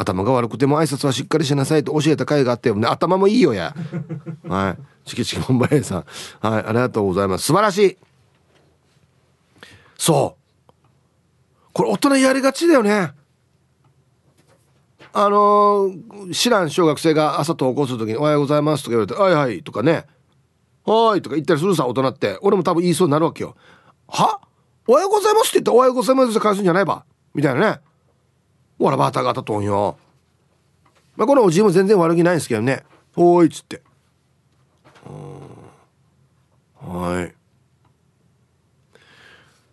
[0.00, 3.74] 頭が悪くても挨拶はしっかりしなさいと教えた回があったよね頭もいいよや。
[4.48, 5.08] はい。
[5.08, 6.04] チキチキボンバイエさん。
[6.40, 7.44] はいありがとうございます。
[7.44, 7.96] 素晴らしい。
[9.98, 10.72] そう。
[11.74, 13.12] これ大人やりがちだよね。
[15.12, 20.06] あのー、知らん小学生が朝登校する時に「おはようございます」とか言われて「はいはい」とかね
[20.86, 22.38] 「はい」とか言ったりするさ大人って。
[22.42, 23.56] 俺も多分言いそうになるわけよ
[24.08, 24.40] 「は？
[24.86, 27.04] おはようございます」って言って「おはようございます」って返すんじゃないば？
[27.34, 27.80] みたいなね。
[28.80, 29.98] ほらバタガタとんよ。
[31.16, 32.82] まあこのおじいも全然悪気ないんですけどね
[33.14, 33.82] 「ほい」っつって。
[36.80, 37.34] はい。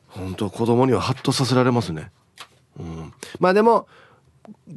[0.10, 2.12] 本当子供にはハッとさせられますね。
[2.78, 3.14] うん。
[3.40, 3.88] まあでも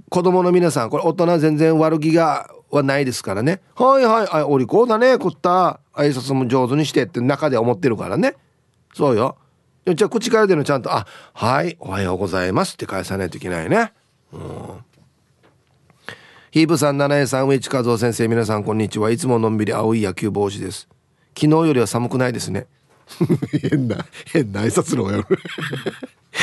[0.09, 4.29] 子供の皆さんこれ大人全然悪気がはないですからね「はいはい。
[4.31, 5.81] あお利口だねこった。
[5.93, 8.37] 挨拶も上手にして」って中で思ってるからね。
[8.95, 9.37] そうよ。
[9.93, 13.93] じゃあ口から出るのちゃんと「あはいおはようございます」って返さないといけないね。
[14.33, 14.85] うん
[16.53, 19.13] ヒープさん七重さん上地和夫先生皆さんこんにちは。
[19.13, 20.89] いつものんびり青い野球帽子です。
[21.39, 22.67] 昨日よりは寒くないですね。
[23.71, 25.25] 変な変な挨拶のや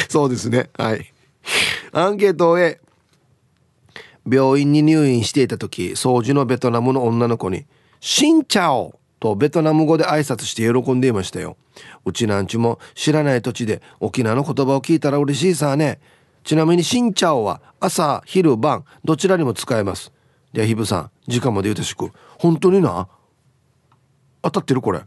[0.08, 0.70] そうですね。
[0.78, 1.12] はい。
[1.92, 2.80] アンケートへ
[4.26, 7.66] 病院に入院していた時掃除のベトナムの女の子に
[8.00, 11.58] 「シンチャオ!」とベトナム語で挨拶して喜んでいましたよ。
[12.06, 16.00] うちなんちも知らない土地で沖縄の言葉を聞いたら嬉しいさね
[16.48, 20.14] ちなみにシンチャオは朝昼晩どちらにも使えます。
[20.54, 22.10] ではヒブさん時間まで言うたしく。
[22.40, 23.10] 本当にな？
[24.42, 25.02] 当たってるこれ。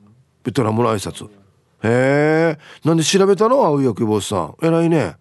[0.45, 1.31] ベトナムの挨拶。
[1.83, 2.59] へえ。
[2.85, 3.65] なんで調べたの？
[3.65, 4.55] 青い焼き坊さん。
[4.61, 5.17] 偉いね。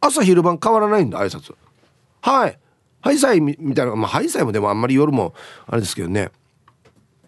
[0.00, 1.54] 朝昼晩変わらないんだ挨拶。
[2.20, 2.58] はい。
[3.00, 3.94] ハイサイみたいな。
[3.94, 5.34] まあハイサイもでもあんまり夜も
[5.68, 6.32] あれですけどね。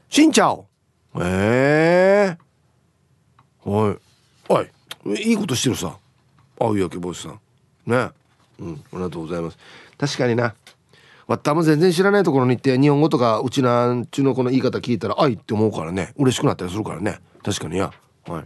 [0.08, 0.66] しんちゃお。
[1.20, 2.36] え
[3.64, 3.96] え、はい。
[4.48, 4.62] お
[5.14, 5.22] い。
[5.30, 5.96] いいことしてるさ。
[6.60, 7.40] 青い焼き帽子さん。
[7.86, 8.10] ね。
[8.58, 9.58] うんありがとうございます。
[9.98, 10.54] 確かにな。
[11.26, 16.12] わったも全然知らないところに行って日本語とかうちなんちゅうのこの言い方聞いたら「愛」って思うからね。
[16.16, 17.18] 嬉しくなったりするからね。
[17.42, 17.92] 確かにや
[18.26, 18.44] はい。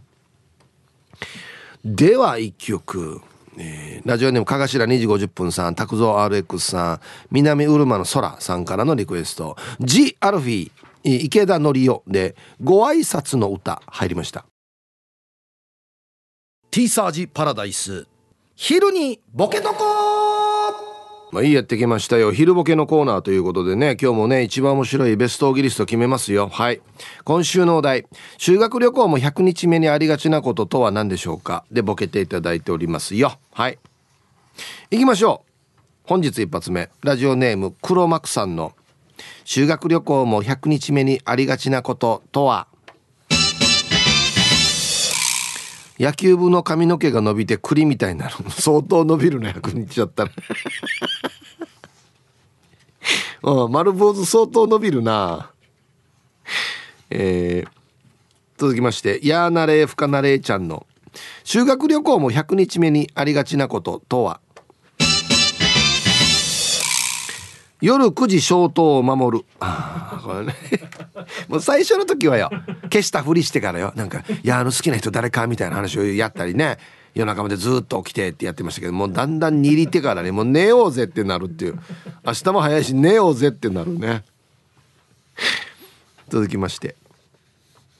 [1.84, 3.20] では一曲。
[3.60, 7.00] えー、ラジオネームかがしら2時50分さん拓蔵 RX さん
[7.32, 10.70] 南うるまの空さんからのリクエスト「ジ・アルフィ
[11.02, 14.46] 池田のりお」で「ご挨拶の歌」入りました。
[16.70, 18.06] ティーサージパラダイス。
[18.60, 19.84] 昼にボケとこ
[21.30, 22.32] まあ、いいやってきましたよ。
[22.32, 26.48] 昼ボケのコーナーということでね、今日もね、一番面白いベストオギリスト決めますよ。
[26.48, 26.80] はい。
[27.22, 28.06] 今週のお題、
[28.36, 31.64] 修学旅行も100日目にありがちなこととは何でしょうか？
[31.70, 33.38] で、ボケていただいておりますよ。
[33.52, 33.78] はい。
[34.90, 35.78] 行きましょう。
[36.02, 38.72] 本日一発目、ラジオネーム黒幕さんの、
[39.44, 42.66] 修学旅行も100日目にありがちなこととは？
[45.98, 50.30] 野球部の髪の毛が伸びて栗みたいになる 相当伸びるね100日だったら。
[53.42, 55.50] うん丸坊主相当伸びるな。
[57.10, 57.70] えー、
[58.58, 60.86] 続きましてやーなれふかなれちゃんの。
[61.44, 64.40] 修学旅行も100日目にありがちなこととは？
[67.80, 69.44] 夜9時消灯を守る。
[69.60, 70.54] ああこれね。
[71.48, 72.50] もう最初の時はよ
[72.84, 73.92] 消したふりしてからよ。
[73.94, 76.78] なんか「いやあの好きな人誰か?」みたいな話をやったりね。
[77.14, 81.78] 夜中までずっと起きてってやってましたけどもうだんだん握ってからねもう寝ようぜってなるっていう。
[82.24, 84.24] 明日も早いし寝ようぜってなるね。
[86.28, 86.96] 続きまして。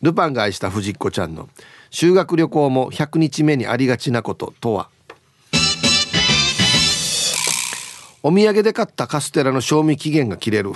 [0.03, 1.49] ルパンが愛した藤子ちゃんの
[1.91, 4.89] 修学旅行も100日目にありがちなこととは？
[8.23, 10.73] お土産で買ったカステラの賞味期限が切れる。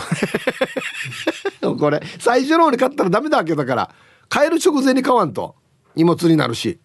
[1.78, 3.94] これ最初の方に買ったらダメだわけだから
[4.28, 5.56] 買える直前に買わんと
[5.94, 6.78] 荷物になるし。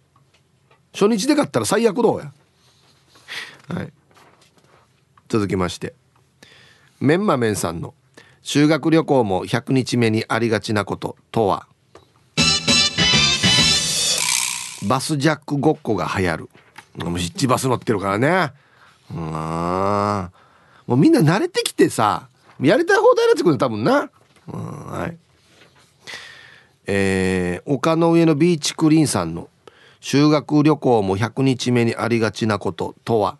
[0.93, 2.33] 初日で買ったら最悪どうや。
[3.69, 3.93] はい。
[5.27, 5.93] 続きまして。
[6.99, 7.93] メンマメンさんの
[8.41, 11.67] 修学旅行も100日目にありがちなこととは。
[14.87, 16.49] バスジャックごっこが流行る。
[16.95, 18.53] もうヒッチバス乗ってるからね。
[19.11, 20.31] うん。
[20.87, 22.29] もうみんな慣れてきてさ
[22.59, 24.09] やりたい放題になってくる多分な、
[24.47, 25.17] うん、はい。
[26.87, 29.49] えー、丘の上のビーチクリーンさんの
[29.99, 33.37] 修学旅行も100日目にありがちなこととは？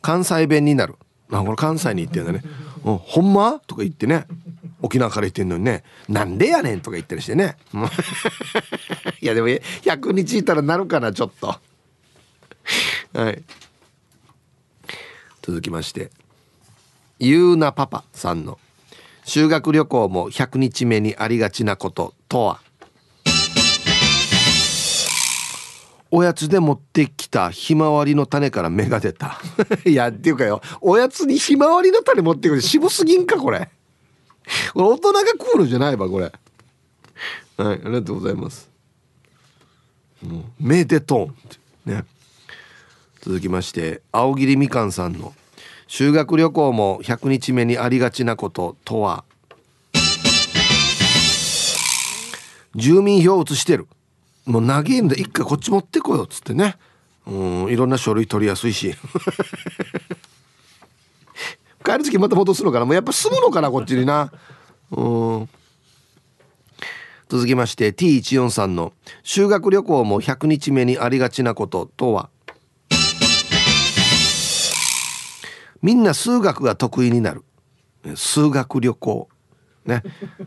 [0.00, 0.96] 関西弁になる。
[1.30, 2.42] あこれ関西に行ってんだね
[2.84, 4.26] 「うん、ほんま?」とか言ってね。
[4.82, 7.56] 沖縄から言ってんのにね「なんでやねん」とか言ったりしてね。
[9.20, 11.48] いやでも100日いたらなるかなちょっと。
[13.12, 13.42] はい。
[15.42, 16.10] 続きまして
[17.18, 18.58] ゆうなパパさんの
[19.24, 22.60] 修学旅行も100日目にありがちなこととは？
[26.10, 29.40] おやつで持ってきたひまわりの種から芽が出た。
[29.86, 33.70] いやっていうかよおやつにひまわりの種持ってくる渋すぎんかこれ。
[34.74, 36.24] これ大人が食うのじゃないわこれ。
[36.24, 36.34] はい
[37.58, 38.68] ありがとうございます。
[40.22, 41.30] もう芽でト
[41.86, 42.04] ンね。
[43.20, 45.34] 続きまして青桐みかんさんの
[45.86, 49.24] 修学旅行も100日目にありがちなこととは？
[52.74, 53.88] 住民票を移してる。
[54.46, 56.76] もう長いんで一回こっち持ってこようっつってね。
[57.26, 58.94] うんいろんな書類取りやすいし。
[61.84, 62.86] 帰る時また戻すのかな。
[62.86, 64.32] もうやっぱ住むのかなこっちにな。
[64.92, 65.48] うん。
[67.28, 68.92] 続きまして T143 の
[69.22, 72.30] 修学旅行も100日目にありがちなこととは？
[75.82, 77.42] みんな数学が得意になる。
[78.14, 79.28] 数学旅行。
[79.86, 80.02] ね。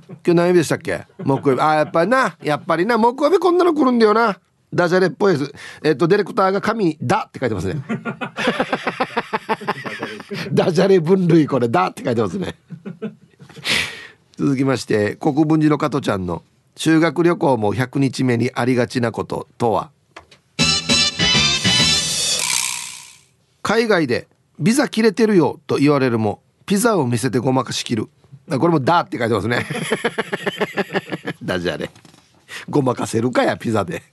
[0.07, 1.05] 今日何曜日でしたっけ？
[1.19, 1.61] 木曜日。
[1.61, 2.37] あやっぱりな。
[2.41, 2.97] やっぱりな。
[2.97, 4.39] 木曜日こんなの来るんだよな。
[4.73, 5.53] ダジャレっぽいです
[5.83, 7.83] えっとディレクターが神だって書いてますね。
[10.51, 12.55] ダジャレ分類これだって書いてますね。
[14.35, 16.41] 続きまして国分寺の加トちゃんの
[16.75, 19.91] 修学旅行も100日目にありがちなこととは？
[23.61, 24.27] 海外で
[24.59, 28.07] ビザ切れてるよと言われるもピザを見せてごまかしきる。
[28.47, 29.65] これも「だ」って書いてますね。
[31.43, 31.89] ダジャレ。
[32.69, 34.03] ごまかせるかやピザで。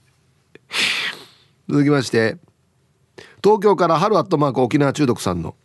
[1.69, 2.37] 続きまして
[3.43, 5.55] 東京から春アットマーク沖縄中毒さんの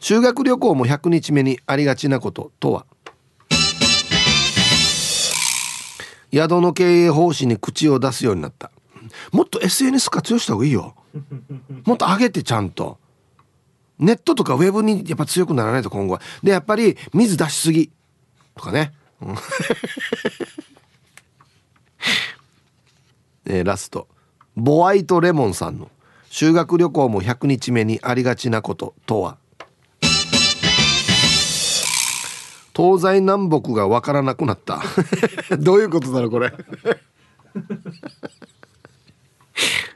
[0.00, 2.86] 修学旅行も100日目にありがちなこととは。
[6.32, 8.70] 宿の経営方針に口を出すようになった。
[9.32, 10.94] もっと SNS 活用した方がいいよ。
[11.84, 12.98] もっと上げてちゃんと。
[14.00, 16.20] ネットとかウェブにやっぱ強くならないと今後は。
[16.42, 17.90] で、やっぱり水出しすぎ
[18.54, 18.92] とかね。
[23.46, 24.08] えー、ラスト。
[24.56, 25.90] ボワイトレモンさんの
[26.28, 29.36] 修学旅行も100日目にありがちなこととは
[32.74, 34.80] 東西南北が分からなくなった
[35.58, 36.52] どういうことだろうこれ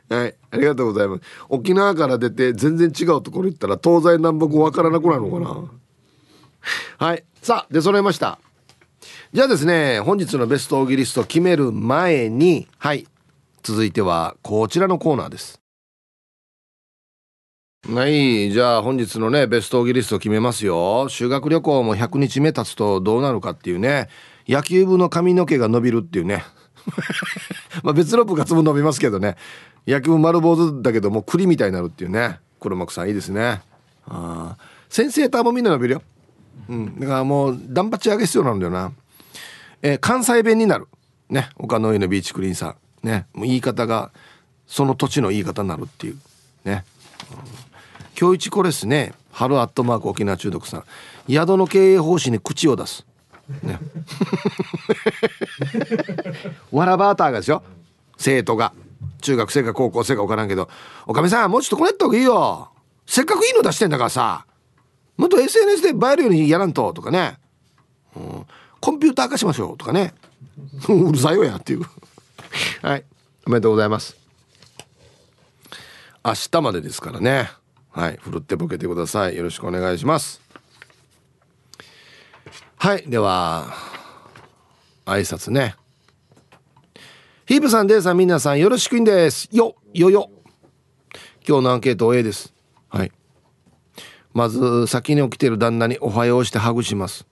[0.09, 0.35] はい。
[0.51, 1.23] ありがとうございます。
[1.49, 7.07] 沖縄から出て全然違うところ行ったら東西南北分からなくなるのかな？
[7.07, 7.25] はい。
[7.43, 8.39] さあ出揃いました。
[9.33, 13.07] じゃあですね本日のベストオーギリスト決める前にはい。
[13.63, 15.59] 続いてはこちらのコーナーです。
[17.89, 18.51] はい。
[18.51, 21.09] じゃあ本日のねベストオーギリスト決めますよ。
[21.09, 24.09] 修学旅行も100日目経つとどうなるかっていうね。
[24.47, 26.45] 野球部の髪の毛が伸びるっていうね。
[27.83, 29.37] まあ別の部活も伸びますけどね。
[29.87, 32.39] 野球部丸坊主だけども栗みたいになるっていうね。
[32.61, 33.63] 黒幕さんいいですね。
[34.07, 34.57] あ
[34.89, 36.03] 先生ターもみんな伸びるよ。
[36.69, 37.01] うん。
[37.01, 38.93] だからもうダンパチ上げ必要なんだよな。
[39.83, 40.87] えー、関西弁になる。
[41.29, 41.51] ね。
[41.57, 43.07] 岡の上のビーチクリーンさん。
[43.07, 43.27] ね。
[43.35, 44.13] もう言い方が
[44.67, 46.19] その土地の言い方になるっていう。
[46.65, 46.85] ね、
[47.31, 47.39] うん。
[48.19, 49.13] 今日一これですね。
[49.33, 50.85] 春アットマーク沖縄中毒さん。
[51.29, 53.05] 宿の経営方針に口を出す。
[53.63, 53.79] ね。
[56.73, 57.63] わらバーターがですよ。
[58.17, 58.73] 生徒が。
[59.21, 60.69] 中学生か高校生か分からんけど
[61.07, 62.71] 「おかみさんもうちょっとこねった方がいいよ。
[63.07, 64.47] せっかくいいの出してんだからさ。
[65.17, 67.39] もっと SNS で映えるようにやらんと」とかね、
[68.17, 68.47] うん、
[68.81, 70.15] コンピューター化しましょうとかね。
[70.89, 71.83] うるさいよやっていう。
[72.83, 73.05] はい。
[73.47, 74.17] おめでとうございます。
[76.25, 77.51] 明日までですからね。
[77.91, 78.19] はい。
[78.21, 79.37] ふるってボケてください。
[79.37, 80.44] よろしくお願いします。
[82.85, 83.73] はいでは
[85.07, 85.75] 挨拶ね。
[87.47, 89.49] ヒープさんデイさん皆さんよろしくんです。
[89.51, 90.29] よよよ。
[91.49, 92.53] 今日のアンケート A です。
[92.91, 93.13] はい。
[94.35, 97.27] まず先に起きてる旦那におはようしてハグします。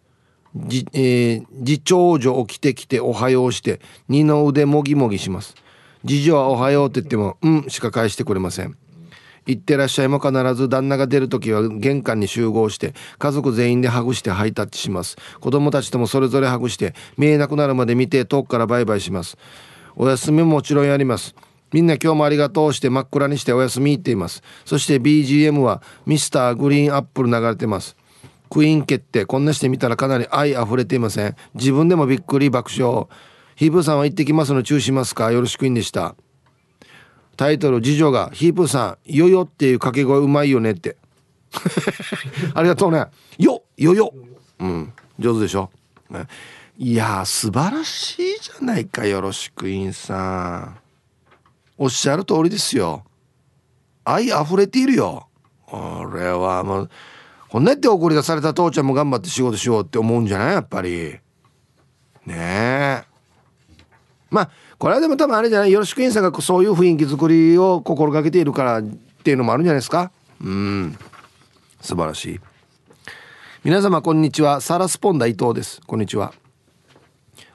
[0.56, 5.54] じ、えー、次長女起きてきておはようして二の腕もぎもぎします。
[6.00, 8.78] 次女はおはようって言ってもうんしか返してくれません。
[9.46, 15.16] 行ってらっしゃいも必ず旦那が出る時は玄関に集合して家族全員でハグしてハイタッチします。
[15.40, 19.36] 子供たちともそれぞれハグして見えなくなるまで見て遠くからバイバイします。
[19.96, 21.34] お休みももちろんやります。
[21.72, 24.42] みんな今日もありがとうして真っ暗にしてお休み言っています。
[24.64, 27.96] そして BGM はミスターグリーンアップル流れてます。
[28.50, 29.24] クイーン決定。
[29.24, 31.34] こんなしてみたらかなり愛溢れていません。
[31.54, 33.06] 自分でもびっくり爆笑。
[33.54, 35.32] ヒーさんは行ってきますの注意しますか？
[35.32, 36.14] よろしくいんでした。
[37.36, 40.96] タイトル次女がヒープさんよよっていう掛け声うまいよねって。
[42.54, 43.06] ありがとうね。
[43.38, 44.12] よよよ。
[44.58, 44.92] うん。
[45.18, 45.70] 上手でしょ、
[46.78, 50.78] いや素晴らしいじゃないかよろしくインさん。
[51.78, 53.04] おっしゃる通りですよ。
[54.04, 55.28] 愛溢れているよ。
[55.70, 56.90] 俺はもう
[57.48, 60.52] こんなって送り出された父ちゃんも頑張って仕事しようって思うんじゃない？
[60.54, 61.18] やっぱり。
[62.26, 63.04] ねえ。
[64.30, 64.50] まあ
[64.82, 65.70] これはでも多分あれじゃない？
[65.70, 70.10] よろしくインさんがそういう雰囲気作りを心がけているからっていうのもあるんじゃないですか？
[70.42, 70.98] うん。
[71.80, 72.40] 素晴らしい。
[73.62, 74.60] 皆様こんにちは。
[74.60, 75.80] サラスポンダ伊藤です。
[75.86, 76.34] こんにちは。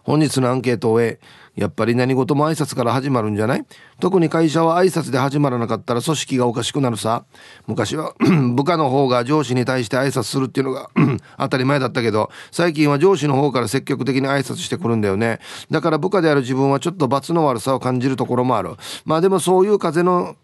[0.04, 1.20] 本日のアンケートを終え
[1.58, 3.66] やっぱり何事も挨拶から始まるんじゃない？
[4.00, 7.26] 特に会社は挨拶で始まらなかったら組織がおかしくなるさ。
[7.66, 8.14] 昔は
[8.56, 10.92] 部下の方が上司に対して挨拶するっていうのが
[11.40, 15.40] 当たり前だったけど最近は上司の方から積極的に挨拶してくるんだよね。
[15.72, 18.76] だから部下である自分はちょっと罰の悪さを感じるところもある。
[19.06, 20.36] まあでもそういう風の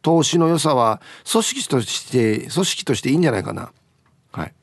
[0.00, 1.00] 投資の良さは
[1.30, 3.72] 組織として組織としていいんじゃないかな。
[4.32, 4.54] はい。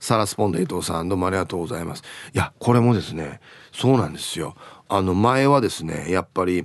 [0.00, 2.02] サラスポンデ伊藤さんどうもありがとうございます。
[2.34, 3.40] いやこれもですね
[3.76, 4.54] そうなんですよ。
[4.88, 6.64] あの前はですねやっぱり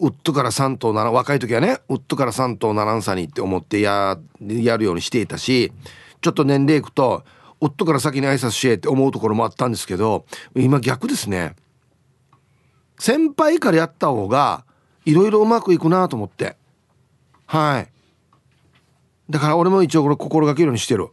[0.00, 5.72] ウッドから3頭なら若い時はねウッドから3頭ならんさにって思ってややるようにしていたし
[6.20, 7.22] ちょっと年齢いくと
[7.60, 10.24] ウッドから先に挨拶しえって思うところもあったんですけど
[10.56, 11.54] 今逆ですね
[12.98, 14.64] 先輩からやった方が
[15.04, 16.56] いろいろうまくいくなと思って。
[17.46, 17.88] はい。
[19.30, 21.08] だから俺も一応これ心がけるようにしてる。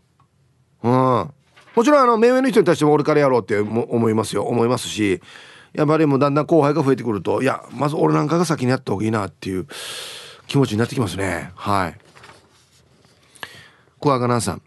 [0.83, 1.33] うん。
[1.77, 4.45] もちろんあの目上の人に対しても俺からやろうって思いますよ。
[4.45, 5.21] 思いますし
[5.73, 9.67] やっぱりもうだんだん後輩が増えてくるといやまず俺なんかが先にやった方がいいなっていう
[10.47, 11.51] 気持ちになってきますね。
[11.53, 11.97] はい。
[13.99, 14.61] 小赤南さん。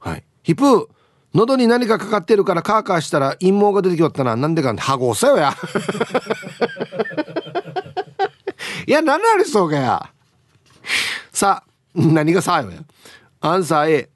[0.00, 0.24] はい。
[0.42, 0.90] ヒップ
[1.32, 4.34] 喉に何かかかってるからカーカーしたら陰謀が出てきよったな。
[4.34, 5.54] なんでかハゴさよや。
[8.84, 10.10] いや何ありそうかや。
[11.30, 12.78] さあ何がさよや。
[13.40, 14.15] アンサー A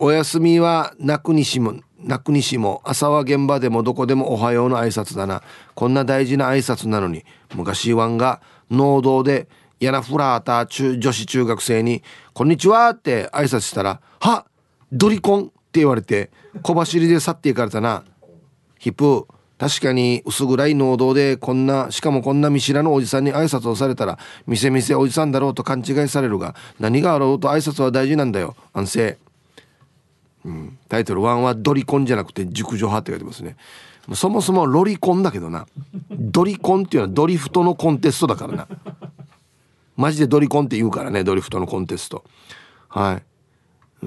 [0.00, 5.42] お休みは泣くにしも泣くにしも朝は現場でもどこでもおはようの挨拶だな。
[5.74, 7.24] こんな大事な挨拶なのに
[7.56, 8.40] 昔ワンが
[8.70, 9.48] 農道で
[9.80, 14.46] ヤナフラータ中女子中学生に「こんにちは」って挨拶したら「は
[14.92, 16.30] ドリコン」って言われて
[16.62, 18.04] 小走りで去っていかれたな。
[18.78, 19.26] ヒップ
[19.58, 28.54] 確かに薄暗い農道でこんなしかもこんな見知らぬおじさんに挨拶をされたら店店おじさんだろうと勘違いされるが何があろうと挨拶は大事なんだよ。
[28.72, 29.18] 安静、
[30.48, 33.56] うん、タイトル1はドリコンじゃなくて熟女派って書いてますね。
[34.14, 35.66] そもそもロリコンだけどな。
[36.10, 38.66] ドリコンっていうのはドリフトのコンテストだからな。
[39.96, 42.24] マジでドリコンって言うからねドリフトのコンテスト。
[42.88, 43.22] はい。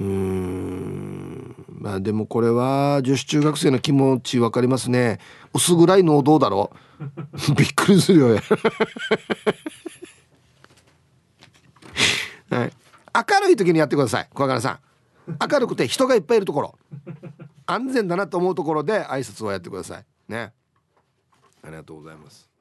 [0.00, 1.54] ん。
[1.78, 5.20] まあでもこれは女子中学生の気持ち分かりますね。
[5.54, 6.72] 薄暗い能動だろ
[7.56, 8.28] びっくりするよ
[12.50, 12.72] はい。
[13.14, 14.78] 明るい時にやってください小柄さん。
[15.26, 16.78] 明るくて人がいっぱいいるところ。
[17.66, 20.04] 安全だなと思うところで挨拶をやってください。
[20.28, 20.52] ね。
[21.62, 22.51] ありがとうございます。